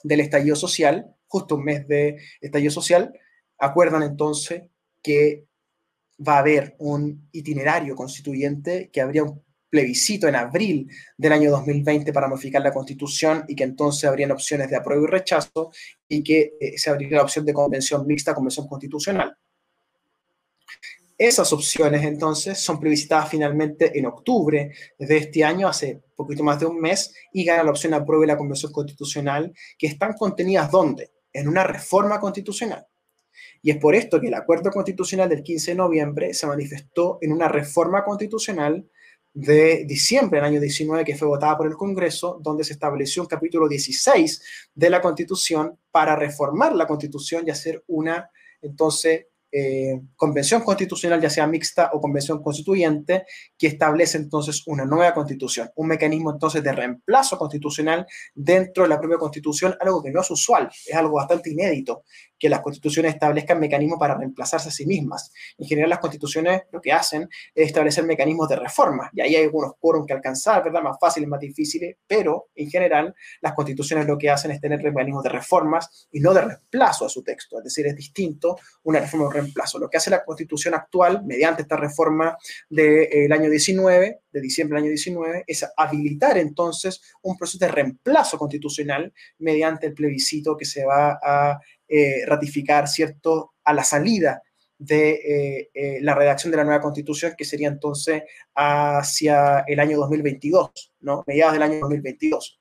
del 0.04 0.22
estallido 0.22 0.56
social, 0.56 1.14
justo 1.28 1.56
un 1.56 1.66
mes 1.66 1.86
de 1.86 2.18
estallido 2.40 2.72
social, 2.72 3.12
acuerdan 3.58 4.04
entonces 4.04 4.64
que 5.04 5.48
va 6.26 6.36
a 6.36 6.40
haber 6.40 6.76
un 6.80 7.30
itinerario 7.32 7.96
constituyente, 7.96 8.90
que 8.92 9.02
habría 9.02 9.24
un 9.24 9.42
plebiscito 9.70 10.28
en 10.28 10.36
abril 10.36 10.90
del 11.18 11.34
año 11.34 11.52
2020 11.52 12.14
para 12.14 12.28
modificar 12.28 12.62
la 12.62 12.72
constitución 12.72 13.44
y 13.48 13.56
que 13.56 13.64
entonces 13.64 14.06
habrían 14.06 14.32
opciones 14.32 14.70
de 14.70 14.78
apruebo 14.78 15.04
y 15.04 15.08
rechazo 15.08 15.72
y 16.08 16.24
que 16.24 16.54
eh, 16.60 16.78
se 16.78 16.90
abriría 16.90 17.18
la 17.18 17.24
opción 17.24 17.46
de 17.46 17.54
convención 17.54 18.08
mixta, 18.08 18.34
convención 18.34 18.68
constitucional. 18.68 19.38
Esas 21.18 21.52
opciones 21.52 22.04
entonces 22.04 22.60
son 22.60 22.80
plebiscitadas 22.80 23.30
finalmente 23.30 23.98
en 23.98 24.06
octubre 24.06 24.72
de 25.00 25.18
este 25.18 25.44
año, 25.44 25.68
hace 25.68 26.04
poquito 26.16 26.44
más 26.44 26.60
de 26.60 26.68
un 26.68 26.80
mes, 26.80 27.14
y 27.34 27.44
gana 27.44 27.64
la 27.64 27.72
opción 27.72 27.94
y 27.94 28.26
la 28.28 28.38
convención 28.38 28.72
constitucional, 28.72 29.52
que 29.80 29.88
están 29.88 30.14
contenidas 30.14 30.70
¿dónde? 30.70 31.12
En 31.34 31.48
una 31.48 31.64
reforma 31.64 32.20
constitucional. 32.20 32.86
Y 33.62 33.72
es 33.72 33.78
por 33.78 33.96
esto 33.96 34.20
que 34.20 34.28
el 34.28 34.34
acuerdo 34.34 34.72
constitucional 34.72 35.30
del 35.30 35.44
15 35.44 35.72
de 35.72 35.78
noviembre 35.78 36.34
se 36.34 36.48
manifestó 36.48 37.18
en 37.22 37.32
una 37.32 37.48
reforma 37.48 38.04
constitucional 38.04 38.86
de 39.34 39.86
diciembre 39.86 40.40
del 40.40 40.50
año 40.50 40.60
19 40.60 41.06
que 41.06 41.16
fue 41.16 41.28
votada 41.28 41.56
por 41.58 41.68
el 41.68 41.76
Congreso, 41.76 42.40
donde 42.42 42.64
se 42.64 42.74
estableció 42.74 43.22
un 43.22 43.28
capítulo 43.28 43.68
16 43.68 44.42
de 44.74 44.90
la 44.90 45.00
Constitución 45.00 45.78
para 45.92 46.16
reformar 46.16 46.76
la 46.76 46.88
Constitución 46.88 47.44
y 47.46 47.52
hacer 47.52 47.84
una, 47.86 48.32
entonces, 48.62 49.28
eh, 49.60 50.00
convención 50.16 50.62
constitucional, 50.62 51.20
ya 51.20 51.32
sea 51.32 51.48
mixta 51.48 51.90
o 51.94 52.00
convención 52.00 52.44
constituyente, 52.44 53.26
que 53.58 53.66
establece 53.66 54.20
entonces 54.20 54.62
una 54.68 54.86
nueva 54.86 55.16
constitución, 55.16 55.72
un 55.76 55.88
mecanismo 55.88 56.32
entonces 56.32 56.62
de 56.62 56.72
reemplazo 56.72 57.40
constitucional 57.40 58.06
dentro 58.36 58.84
de 58.84 58.90
la 58.90 59.00
propia 59.00 59.18
constitución, 59.18 59.76
algo 59.80 60.04
que 60.04 60.12
no 60.12 60.22
es 60.22 60.30
usual, 60.30 60.70
es 60.86 60.96
algo 60.96 61.16
bastante 61.16 61.50
inédito, 61.50 62.04
que 62.38 62.50
las 62.50 62.62
constituciones 62.62 63.16
establezcan 63.16 63.60
mecanismos 63.60 63.98
para 63.98 64.16
reemplazarse 64.16 64.70
a 64.70 64.72
sí 64.72 64.86
mismas. 64.86 65.32
En 65.58 65.68
general, 65.68 65.90
las 65.90 66.00
constituciones 66.00 66.62
lo 66.72 66.80
que 66.80 66.92
hacen 66.92 67.28
es 67.56 67.66
establecer 67.66 68.04
mecanismos 68.06 68.48
de 68.50 68.58
reforma, 68.58 69.10
y 69.12 69.22
ahí 69.22 69.36
hay 69.36 69.46
algunos 69.46 69.72
quórum 69.80 70.06
que 70.06 70.14
alcanzar, 70.14 70.64
¿verdad? 70.64 70.84
Más 70.84 70.98
fáciles, 71.02 71.28
más 71.28 71.40
difíciles, 71.40 71.98
pero 72.06 72.50
en 72.54 72.70
general 72.70 73.16
las 73.42 73.54
constituciones 73.54 74.06
lo 74.06 74.20
que 74.20 74.30
hacen 74.30 74.52
es 74.52 74.62
tener 74.62 74.84
mecanismos 74.84 75.24
de 75.24 75.30
reformas 75.30 76.08
y 76.12 76.20
no 76.20 76.32
de 76.36 76.42
reemplazo 76.42 77.06
a 77.06 77.10
su 77.10 77.24
texto, 77.24 77.58
es 77.58 77.64
decir, 77.64 77.88
es 77.88 77.96
distinto 77.96 78.58
una 78.84 79.00
reforma 79.00 79.30
reemplazo. 79.48 79.80
Lo 79.80 79.90
que 79.90 79.98
hace 79.98 80.10
la 80.10 80.24
constitución 80.24 80.74
actual, 80.74 81.24
mediante 81.26 81.62
esta 81.62 81.78
reforma 81.78 82.38
del 82.70 83.32
año 83.32 83.50
19, 83.50 84.20
de 84.32 84.42
diciembre 84.42 84.76
del 84.76 84.84
año 84.86 84.92
19, 84.92 85.44
es 85.48 85.66
habilitar 85.76 86.38
entonces 86.38 87.02
un 87.22 87.38
proceso 87.38 87.58
de 87.66 87.72
reemplazo 87.72 88.38
constitucional 88.38 89.14
mediante 89.40 89.88
el 89.88 89.94
plebiscito 89.94 90.56
que 90.56 90.66
se 90.66 90.86
va 90.86 91.20
a 91.22 91.60
eh, 91.88 92.26
ratificar, 92.26 92.88
¿cierto?, 92.88 93.54
a 93.64 93.74
la 93.74 93.84
salida 93.84 94.42
de 94.78 95.10
eh, 95.10 95.70
eh, 95.74 96.00
la 96.02 96.14
redacción 96.14 96.52
de 96.52 96.58
la 96.58 96.64
nueva 96.64 96.82
constitución, 96.82 97.34
que 97.38 97.46
sería 97.46 97.68
entonces 97.68 98.24
hacia 98.56 99.64
el 99.68 99.80
año 99.80 99.98
2022, 99.98 100.94
¿no? 101.02 101.24
Mediados 101.26 101.54
del 101.54 101.64
año 101.64 101.80
2022. 101.80 102.60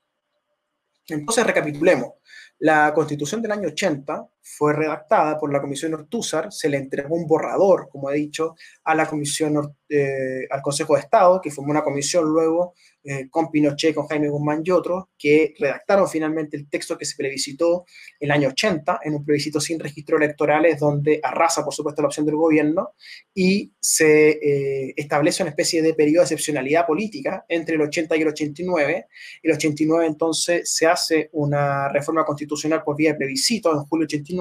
Entonces, 1.09 1.45
recapitulemos. 1.45 2.13
La 2.59 2.91
constitución 2.93 3.41
del 3.41 3.51
año 3.51 3.67
80 3.67 4.27
fue 4.55 4.73
redactada 4.73 5.37
por 5.37 5.51
la 5.51 5.61
Comisión 5.61 5.93
Ortúzar, 5.93 6.51
se 6.51 6.69
le 6.69 6.77
entregó 6.77 7.15
un 7.15 7.27
borrador, 7.27 7.89
como 7.89 8.09
he 8.09 8.15
dicho, 8.15 8.55
a 8.83 8.95
la 8.95 9.05
Comisión, 9.05 9.75
eh, 9.89 10.47
al 10.49 10.61
Consejo 10.61 10.95
de 10.95 11.01
Estado, 11.01 11.41
que 11.41 11.51
formó 11.51 11.71
una 11.71 11.83
comisión 11.83 12.25
luego 12.25 12.73
eh, 13.09 13.29
con 13.29 13.49
Pinochet, 13.49 13.95
con 13.95 14.05
Jaime 14.07 14.27
Guzmán 14.27 14.63
y 14.65 14.71
otros, 14.71 15.05
que 15.17 15.53
redactaron 15.57 16.09
finalmente 16.09 16.57
el 16.57 16.69
texto 16.69 16.97
que 16.97 17.05
se 17.05 17.15
plebiscitó 17.15 17.85
el 18.19 18.31
año 18.31 18.49
80, 18.49 18.99
en 19.01 19.15
un 19.15 19.23
plebiscito 19.23 19.61
sin 19.61 19.79
registro 19.79 20.17
electorales, 20.17 20.77
donde 20.77 21.21
arrasa, 21.23 21.63
por 21.63 21.73
supuesto, 21.73 22.01
la 22.01 22.09
opción 22.09 22.25
del 22.25 22.35
gobierno 22.35 22.95
y 23.33 23.71
se 23.79 24.31
eh, 24.31 24.93
establece 24.97 25.41
una 25.41 25.51
especie 25.51 25.81
de 25.81 25.93
periodo 25.93 26.23
de 26.23 26.25
excepcionalidad 26.25 26.85
política 26.85 27.45
entre 27.47 27.75
el 27.75 27.81
80 27.81 28.17
y 28.17 28.21
el 28.23 28.27
89. 28.27 29.07
El 29.41 29.51
89 29.53 30.05
entonces 30.05 30.69
se 30.69 30.85
hace 30.85 31.29
una 31.31 31.87
reforma 31.87 32.25
constitucional 32.25 32.83
por 32.83 32.97
vía 32.97 33.13
de 33.13 33.19
plebiscito 33.19 33.71
en 33.71 33.85
julio 33.85 34.03
89, 34.03 34.36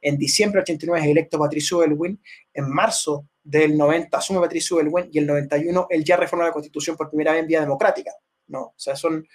en 0.00 0.18
diciembre 0.18 0.60
89 0.60 1.04
es 1.04 1.10
electo 1.10 1.38
Patricio 1.38 1.82
Elwin, 1.82 2.20
en 2.54 2.70
marzo 2.70 3.26
del 3.42 3.76
90 3.76 4.16
asume 4.16 4.40
Patricio 4.40 4.76
Belwen 4.76 5.08
y 5.12 5.18
el 5.18 5.26
91 5.26 5.86
él 5.90 6.04
ya 6.04 6.16
reforma 6.16 6.44
la 6.44 6.52
Constitución 6.52 6.96
por 6.96 7.08
primera 7.08 7.32
vez 7.32 7.40
en 7.42 7.46
vía 7.46 7.60
democrática. 7.60 8.12
¿no? 8.48 8.60
O 8.60 8.74
sea, 8.76 8.96
son 8.96 9.26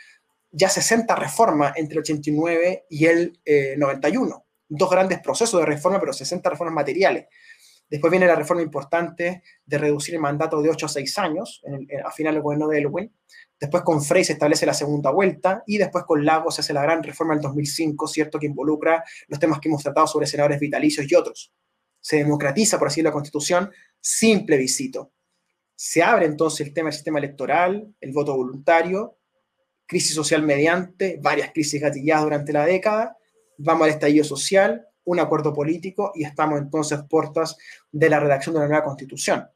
ya 0.51 0.69
60 0.69 1.15
reformas 1.15 1.73
entre 1.75 1.95
el 1.95 1.99
89 1.99 2.85
y 2.89 3.05
el 3.05 3.39
91. 3.77 4.35
Eh, 4.35 4.41
Dos 4.67 4.89
grandes 4.89 5.19
procesos 5.19 5.59
de 5.59 5.65
reforma, 5.65 5.99
pero 5.99 6.11
60 6.11 6.49
reformas 6.49 6.73
materiales. 6.73 7.27
Después 7.87 8.09
viene 8.09 8.25
la 8.25 8.35
reforma 8.35 8.63
importante 8.63 9.43
de 9.63 9.77
reducir 9.77 10.15
el 10.15 10.21
mandato 10.21 10.59
de 10.59 10.69
8 10.69 10.87
a 10.87 10.89
6 10.89 11.17
años, 11.19 11.61
a 12.03 12.11
final 12.11 12.33
del 12.33 12.41
gobierno 12.41 12.67
de 12.67 12.79
Elwin. 12.79 13.15
Después 13.59 13.83
con 13.83 14.03
Frey 14.03 14.25
se 14.25 14.33
establece 14.33 14.65
la 14.65 14.73
segunda 14.73 15.11
vuelta 15.11 15.63
y 15.65 15.77
después 15.77 16.03
con 16.03 16.25
Lagos 16.25 16.55
se 16.55 16.61
hace 16.61 16.73
la 16.73 16.81
gran 16.81 17.01
reforma 17.01 17.33
del 17.33 17.41
2005, 17.41 18.07
¿cierto? 18.07 18.37
Que 18.37 18.47
involucra 18.47 19.03
los 19.27 19.39
temas 19.39 19.59
que 19.59 19.69
hemos 19.69 19.81
tratado 19.81 20.07
sobre 20.07 20.27
senadores 20.27 20.59
vitalicios 20.59 21.09
y 21.09 21.15
otros. 21.15 21.53
Se 22.01 22.17
democratiza, 22.17 22.77
por 22.77 22.87
así 22.87 22.95
decirlo, 22.95 23.09
la 23.09 23.13
constitución 23.13 23.71
sin 23.99 24.45
plebiscito. 24.45 25.13
Se 25.73 26.03
abre 26.03 26.25
entonces 26.25 26.67
el 26.67 26.73
tema 26.73 26.87
del 26.87 26.95
sistema 26.95 27.19
electoral, 27.19 27.93
el 27.99 28.11
voto 28.11 28.35
voluntario, 28.35 29.17
crisis 29.85 30.15
social 30.15 30.43
mediante, 30.43 31.19
varias 31.21 31.51
crisis 31.51 31.81
gatilladas 31.81 32.23
durante 32.23 32.53
la 32.53 32.65
década, 32.65 33.17
vamos 33.57 33.85
al 33.85 33.91
estallido 33.91 34.23
social, 34.23 34.87
un 35.05 35.19
acuerdo 35.19 35.53
político 35.53 36.11
y 36.15 36.23
estamos 36.23 36.59
entonces 36.59 36.99
puertas 37.09 37.57
de 37.91 38.09
la 38.09 38.19
redacción 38.19 38.53
de 38.53 38.59
una 38.59 38.67
nueva 38.67 38.83
constitución. 38.83 39.47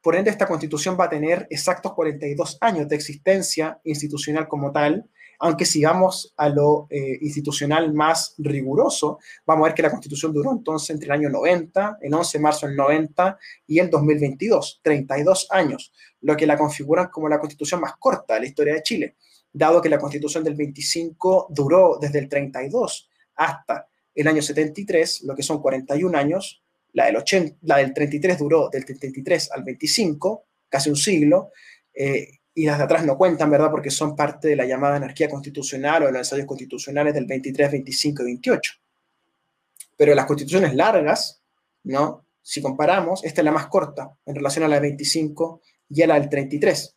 Por 0.00 0.16
ende, 0.16 0.30
esta 0.30 0.46
constitución 0.46 0.96
va 0.98 1.04
a 1.04 1.10
tener 1.10 1.46
exactos 1.50 1.92
42 1.94 2.58
años 2.60 2.88
de 2.88 2.96
existencia 2.96 3.80
institucional 3.84 4.48
como 4.48 4.72
tal, 4.72 5.08
aunque 5.38 5.64
si 5.64 5.84
vamos 5.84 6.32
a 6.36 6.48
lo 6.48 6.86
eh, 6.90 7.18
institucional 7.20 7.92
más 7.92 8.34
riguroso, 8.38 9.18
vamos 9.44 9.64
a 9.64 9.68
ver 9.68 9.74
que 9.74 9.82
la 9.82 9.90
constitución 9.90 10.32
duró 10.32 10.52
entonces 10.52 10.90
entre 10.90 11.06
el 11.06 11.12
año 11.12 11.28
90, 11.28 11.98
el 12.00 12.14
11 12.14 12.38
de 12.38 12.42
marzo 12.42 12.66
del 12.66 12.76
90 12.76 13.38
y 13.66 13.78
el 13.78 13.90
2022, 13.90 14.80
32 14.82 15.48
años, 15.50 15.92
lo 16.20 16.36
que 16.36 16.46
la 16.46 16.56
configuran 16.56 17.08
como 17.08 17.28
la 17.28 17.40
constitución 17.40 17.80
más 17.80 17.94
corta 17.98 18.34
de 18.34 18.40
la 18.40 18.46
historia 18.46 18.74
de 18.74 18.82
Chile, 18.82 19.16
dado 19.52 19.82
que 19.82 19.88
la 19.88 19.98
constitución 19.98 20.44
del 20.44 20.54
25 20.54 21.48
duró 21.50 21.98
desde 22.00 22.20
el 22.20 22.28
32 22.28 23.08
hasta 23.36 23.88
el 24.14 24.28
año 24.28 24.42
73, 24.42 25.24
lo 25.24 25.34
que 25.34 25.42
son 25.42 25.60
41 25.60 26.16
años, 26.16 26.63
la 26.94 27.06
del, 27.06 27.16
80, 27.16 27.56
la 27.62 27.78
del 27.78 27.92
33 27.92 28.38
duró 28.38 28.68
del 28.70 28.84
33 28.84 29.50
al 29.52 29.64
25, 29.64 30.46
casi 30.68 30.90
un 30.90 30.96
siglo, 30.96 31.50
eh, 31.92 32.38
y 32.54 32.66
las 32.66 32.78
de 32.78 32.84
atrás 32.84 33.04
no 33.04 33.18
cuentan, 33.18 33.50
¿verdad? 33.50 33.70
Porque 33.70 33.90
son 33.90 34.14
parte 34.14 34.48
de 34.48 34.56
la 34.56 34.64
llamada 34.64 34.96
anarquía 34.96 35.28
constitucional 35.28 36.04
o 36.04 36.06
de 36.06 36.12
los 36.12 36.20
ensayos 36.20 36.46
constitucionales 36.46 37.12
del 37.12 37.26
23, 37.26 37.72
25 37.72 38.22
y 38.22 38.26
28. 38.26 38.72
Pero 39.96 40.14
las 40.14 40.26
constituciones 40.26 40.74
largas, 40.74 41.42
¿no? 41.82 42.26
Si 42.40 42.62
comparamos, 42.62 43.24
esta 43.24 43.40
es 43.40 43.44
la 43.44 43.50
más 43.50 43.66
corta 43.66 44.16
en 44.24 44.36
relación 44.36 44.64
a 44.64 44.68
la 44.68 44.76
del 44.76 44.82
25 44.82 45.62
y 45.88 46.02
a 46.02 46.06
la 46.06 46.14
del 46.14 46.28
33. 46.28 46.96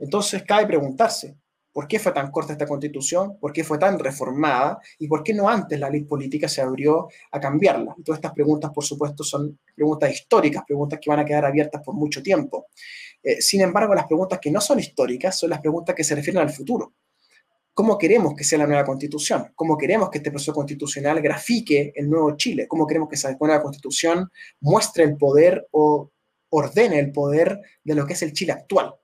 Entonces, 0.00 0.42
cabe 0.42 0.66
preguntarse, 0.66 1.36
¿Por 1.72 1.86
qué 1.86 1.98
fue 1.98 2.12
tan 2.12 2.30
corta 2.30 2.52
esta 2.52 2.66
constitución? 2.66 3.38
¿Por 3.38 3.52
qué 3.52 3.62
fue 3.62 3.78
tan 3.78 3.98
reformada? 3.98 4.80
¿Y 4.98 5.06
por 5.06 5.22
qué 5.22 5.32
no 5.32 5.48
antes 5.48 5.78
la 5.78 5.88
ley 5.88 6.02
política 6.02 6.48
se 6.48 6.60
abrió 6.60 7.08
a 7.30 7.38
cambiarla? 7.38 7.94
Todas 8.04 8.18
estas 8.18 8.32
preguntas, 8.32 8.72
por 8.74 8.84
supuesto, 8.84 9.22
son 9.22 9.58
preguntas 9.74 10.12
históricas, 10.12 10.64
preguntas 10.66 10.98
que 11.00 11.10
van 11.10 11.20
a 11.20 11.24
quedar 11.24 11.44
abiertas 11.44 11.80
por 11.84 11.94
mucho 11.94 12.22
tiempo. 12.22 12.66
Eh, 13.22 13.40
sin 13.40 13.60
embargo, 13.60 13.94
las 13.94 14.06
preguntas 14.06 14.40
que 14.40 14.50
no 14.50 14.60
son 14.60 14.80
históricas 14.80 15.38
son 15.38 15.50
las 15.50 15.60
preguntas 15.60 15.94
que 15.94 16.02
se 16.02 16.14
refieren 16.14 16.42
al 16.42 16.50
futuro. 16.50 16.94
¿Cómo 17.72 17.96
queremos 17.96 18.34
que 18.34 18.44
sea 18.44 18.58
la 18.58 18.66
nueva 18.66 18.84
constitución? 18.84 19.52
¿Cómo 19.54 19.78
queremos 19.78 20.10
que 20.10 20.18
este 20.18 20.30
proceso 20.30 20.52
constitucional 20.52 21.22
grafique 21.22 21.92
el 21.94 22.10
nuevo 22.10 22.36
Chile? 22.36 22.66
¿Cómo 22.66 22.86
queremos 22.86 23.08
que 23.08 23.14
esa 23.14 23.36
nueva 23.40 23.62
constitución 23.62 24.28
muestre 24.60 25.04
el 25.04 25.16
poder 25.16 25.68
o 25.70 26.10
ordene 26.50 26.98
el 26.98 27.12
poder 27.12 27.60
de 27.84 27.94
lo 27.94 28.06
que 28.06 28.14
es 28.14 28.22
el 28.22 28.32
Chile 28.32 28.52
actual? 28.52 28.94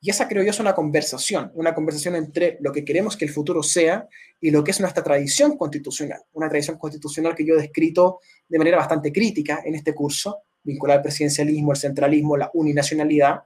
Y 0.00 0.10
esa 0.10 0.28
creo 0.28 0.42
yo 0.42 0.50
es 0.50 0.60
una 0.60 0.74
conversación, 0.74 1.50
una 1.54 1.74
conversación 1.74 2.14
entre 2.16 2.58
lo 2.60 2.72
que 2.72 2.84
queremos 2.84 3.16
que 3.16 3.24
el 3.24 3.30
futuro 3.30 3.62
sea 3.62 4.08
y 4.40 4.50
lo 4.50 4.62
que 4.62 4.70
es 4.70 4.80
nuestra 4.80 5.02
tradición 5.02 5.56
constitucional, 5.56 6.20
una 6.32 6.48
tradición 6.48 6.78
constitucional 6.78 7.34
que 7.34 7.44
yo 7.44 7.54
he 7.54 7.62
descrito 7.62 8.20
de 8.48 8.58
manera 8.58 8.76
bastante 8.76 9.12
crítica 9.12 9.62
en 9.64 9.74
este 9.74 9.94
curso, 9.94 10.42
vinculada 10.62 10.98
al 10.98 11.02
presidencialismo, 11.02 11.72
al 11.72 11.76
centralismo, 11.76 12.36
la 12.36 12.50
uninacionalidad, 12.54 13.40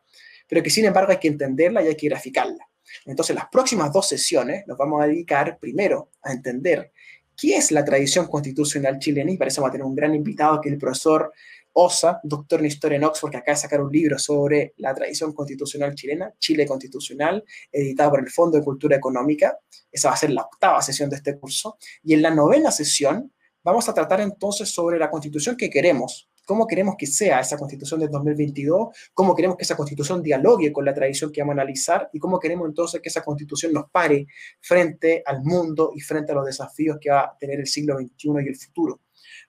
pero 0.48 0.62
que 0.62 0.70
sin 0.70 0.84
embargo 0.84 1.12
hay 1.12 1.18
que 1.18 1.28
entenderla 1.28 1.82
y 1.82 1.88
hay 1.88 1.96
que 1.96 2.08
graficarla. 2.08 2.68
Entonces, 3.06 3.34
las 3.34 3.46
próximas 3.50 3.92
dos 3.92 4.08
sesiones 4.08 4.66
nos 4.66 4.76
vamos 4.76 5.02
a 5.02 5.06
dedicar 5.06 5.58
primero 5.58 6.10
a 6.22 6.32
entender 6.32 6.92
qué 7.36 7.56
es 7.56 7.72
la 7.72 7.84
tradición 7.84 8.26
constitucional 8.26 8.98
chilena 8.98 9.32
y 9.32 9.36
para 9.36 9.48
eso 9.48 9.60
vamos 9.60 9.70
a 9.70 9.72
tener 9.72 9.86
un 9.86 9.94
gran 9.94 10.14
invitado 10.14 10.60
que 10.60 10.68
el 10.68 10.78
profesor 10.78 11.32
Osa, 11.74 12.20
doctor 12.22 12.60
en 12.60 12.66
historia 12.66 12.96
en 12.96 13.04
Oxford, 13.04 13.30
que 13.30 13.38
acaba 13.38 13.54
de 13.54 13.62
sacar 13.62 13.80
un 13.80 13.90
libro 13.90 14.18
sobre 14.18 14.74
la 14.76 14.94
tradición 14.94 15.32
constitucional 15.32 15.94
chilena, 15.94 16.32
Chile 16.38 16.66
Constitucional, 16.66 17.44
editado 17.70 18.10
por 18.10 18.20
el 18.20 18.30
Fondo 18.30 18.58
de 18.58 18.64
Cultura 18.64 18.96
Económica. 18.96 19.58
Esa 19.90 20.08
va 20.08 20.14
a 20.14 20.18
ser 20.18 20.30
la 20.30 20.42
octava 20.42 20.82
sesión 20.82 21.08
de 21.08 21.16
este 21.16 21.38
curso. 21.38 21.78
Y 22.02 22.14
en 22.14 22.22
la 22.22 22.30
novena 22.30 22.70
sesión 22.70 23.32
vamos 23.62 23.88
a 23.88 23.94
tratar 23.94 24.20
entonces 24.20 24.68
sobre 24.68 24.98
la 24.98 25.10
constitución 25.10 25.56
que 25.56 25.70
queremos, 25.70 26.28
cómo 26.44 26.66
queremos 26.66 26.96
que 26.98 27.06
sea 27.06 27.40
esa 27.40 27.56
constitución 27.56 28.00
del 28.00 28.10
2022, 28.10 28.88
cómo 29.14 29.34
queremos 29.34 29.56
que 29.56 29.62
esa 29.62 29.76
constitución 29.76 30.22
dialogue 30.22 30.72
con 30.72 30.84
la 30.84 30.92
tradición 30.92 31.30
que 31.32 31.40
vamos 31.40 31.52
a 31.52 31.62
analizar 31.62 32.10
y 32.12 32.18
cómo 32.18 32.38
queremos 32.38 32.68
entonces 32.68 33.00
que 33.00 33.08
esa 33.08 33.22
constitución 33.22 33.72
nos 33.72 33.90
pare 33.90 34.26
frente 34.60 35.22
al 35.24 35.42
mundo 35.42 35.92
y 35.94 36.00
frente 36.00 36.32
a 36.32 36.34
los 36.34 36.44
desafíos 36.44 36.98
que 37.00 37.10
va 37.10 37.20
a 37.20 37.36
tener 37.38 37.60
el 37.60 37.66
siglo 37.66 37.96
XXI 37.96 38.30
y 38.44 38.48
el 38.48 38.56
futuro. 38.56 39.00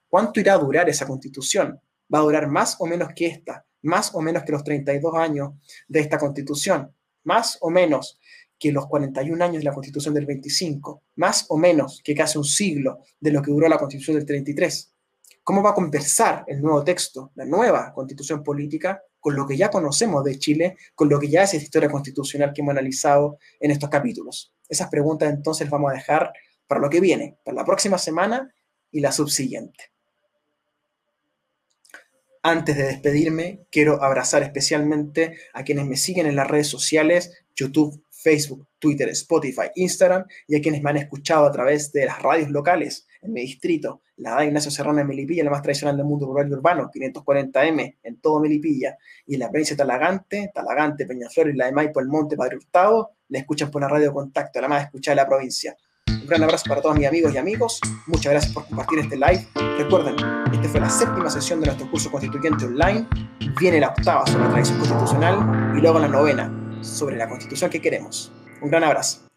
¿Cuánto 0.07 0.39
irá 0.39 0.53
a 0.53 0.59
durar 0.59 0.87
esa 0.89 1.07
constitución? 1.07 1.79
Va 2.13 2.19
a 2.19 2.23
durar 2.23 2.47
más 2.47 2.75
o 2.79 2.85
menos 2.85 3.09
que 3.15 3.27
esta, 3.27 3.65
más 3.81 4.13
o 4.13 4.21
menos 4.21 4.43
que 4.43 4.51
los 4.51 4.63
32 4.63 5.15
años 5.15 5.51
de 5.87 5.99
esta 5.99 6.17
constitución, 6.17 6.93
más 7.23 7.57
o 7.61 7.69
menos 7.69 8.19
que 8.59 8.71
los 8.71 8.87
41 8.87 9.43
años 9.43 9.57
de 9.57 9.63
la 9.63 9.73
constitución 9.73 10.13
del 10.13 10.25
25, 10.25 11.03
más 11.15 11.45
o 11.49 11.57
menos 11.57 12.01
que 12.03 12.15
casi 12.15 12.37
un 12.37 12.45
siglo 12.45 12.99
de 13.19 13.31
lo 13.31 13.41
que 13.41 13.51
duró 13.51 13.67
la 13.67 13.77
constitución 13.77 14.17
del 14.17 14.25
33. 14.25 14.93
¿Cómo 15.43 15.61
va 15.61 15.71
a 15.71 15.73
conversar 15.73 16.45
el 16.47 16.61
nuevo 16.61 16.83
texto, 16.83 17.31
la 17.35 17.45
nueva 17.45 17.91
constitución 17.93 18.41
política, 18.43 19.01
con 19.19 19.35
lo 19.35 19.45
que 19.45 19.57
ya 19.57 19.69
conocemos 19.69 20.23
de 20.23 20.39
Chile, 20.39 20.77
con 20.95 21.09
lo 21.09 21.19
que 21.19 21.27
ya 21.27 21.43
es 21.43 21.53
historia 21.53 21.89
constitucional 21.89 22.53
que 22.53 22.61
hemos 22.61 22.71
analizado 22.71 23.37
en 23.59 23.71
estos 23.71 23.89
capítulos? 23.89 24.53
Esas 24.69 24.89
preguntas 24.89 25.29
entonces 25.29 25.65
las 25.65 25.71
vamos 25.71 25.91
a 25.91 25.95
dejar 25.95 26.31
para 26.65 26.79
lo 26.79 26.89
que 26.89 27.01
viene, 27.01 27.37
para 27.43 27.55
la 27.55 27.65
próxima 27.65 27.97
semana 27.97 28.53
y 28.89 29.01
la 29.01 29.11
subsiguiente. 29.11 29.92
Antes 32.45 32.75
de 32.75 32.83
despedirme, 32.83 33.61
quiero 33.71 34.03
abrazar 34.03 34.43
especialmente 34.43 35.37
a 35.53 35.63
quienes 35.63 35.87
me 35.87 35.95
siguen 35.95 36.25
en 36.25 36.35
las 36.35 36.45
redes 36.45 36.67
sociales, 36.67 37.45
YouTube, 37.55 38.03
Facebook, 38.09 38.67
Twitter, 38.79 39.07
Spotify, 39.07 39.67
Instagram, 39.75 40.25
y 40.45 40.57
a 40.57 40.61
quienes 40.61 40.83
me 40.83 40.89
han 40.89 40.97
escuchado 40.97 41.45
a 41.45 41.51
través 41.53 41.93
de 41.93 42.05
las 42.05 42.21
radios 42.21 42.49
locales 42.49 43.07
en 43.21 43.31
mi 43.31 43.39
distrito, 43.43 44.01
la 44.17 44.35
de 44.35 44.47
Ignacio 44.47 44.71
Serrano 44.71 44.99
en 44.99 45.07
Melipilla, 45.07 45.45
la 45.45 45.51
más 45.51 45.61
tradicional 45.61 45.95
del 45.95 46.05
mundo 46.05 46.25
rural 46.25 46.49
y 46.49 46.53
urbano, 46.53 46.91
540M 46.93 47.95
en 48.03 48.19
todo 48.19 48.41
Melipilla, 48.41 48.97
y 49.25 49.35
en 49.35 49.39
la 49.39 49.49
provincia 49.49 49.75
de 49.75 49.77
Talagante, 49.77 50.51
Talagante, 50.53 51.05
Peñaflor 51.05 51.47
y 51.49 51.53
la 51.53 51.67
de 51.67 51.71
Maipo, 51.71 52.01
el 52.01 52.09
Monte, 52.09 52.35
Padre 52.35 52.57
Hurtado, 52.57 53.11
la 53.29 53.39
escuchan 53.39 53.71
por 53.71 53.81
la 53.81 53.87
radio 53.87 54.11
Contacto, 54.11 54.59
la 54.59 54.67
más 54.67 54.83
escuchada 54.83 55.15
de 55.15 55.21
la 55.21 55.29
provincia. 55.29 55.77
Un 56.23 56.29
gran 56.29 56.43
abrazo 56.43 56.63
para 56.69 56.81
todos 56.81 56.97
mis 56.97 57.05
amigos 57.05 57.33
y 57.33 57.37
amigos. 57.37 57.81
Muchas 58.07 58.31
gracias 58.31 58.53
por 58.53 58.65
compartir 58.65 58.99
este 58.99 59.17
live. 59.17 59.45
Recuerden, 59.77 60.15
esta 60.53 60.69
fue 60.69 60.79
la 60.79 60.89
séptima 60.89 61.29
sesión 61.29 61.59
de 61.59 61.65
nuestro 61.65 61.91
curso 61.91 62.09
constituyente 62.09 62.63
online. 62.63 63.05
Viene 63.59 63.81
la 63.81 63.89
octava 63.89 64.25
sobre 64.25 64.45
la 64.45 64.51
tradición 64.51 64.77
constitucional 64.79 65.75
y 65.77 65.81
luego 65.81 65.99
la 65.99 66.07
novena 66.07 66.49
sobre 66.79 67.17
la 67.17 67.27
constitución 67.27 67.69
que 67.69 67.81
queremos. 67.81 68.31
Un 68.61 68.69
gran 68.69 68.85
abrazo. 68.85 69.32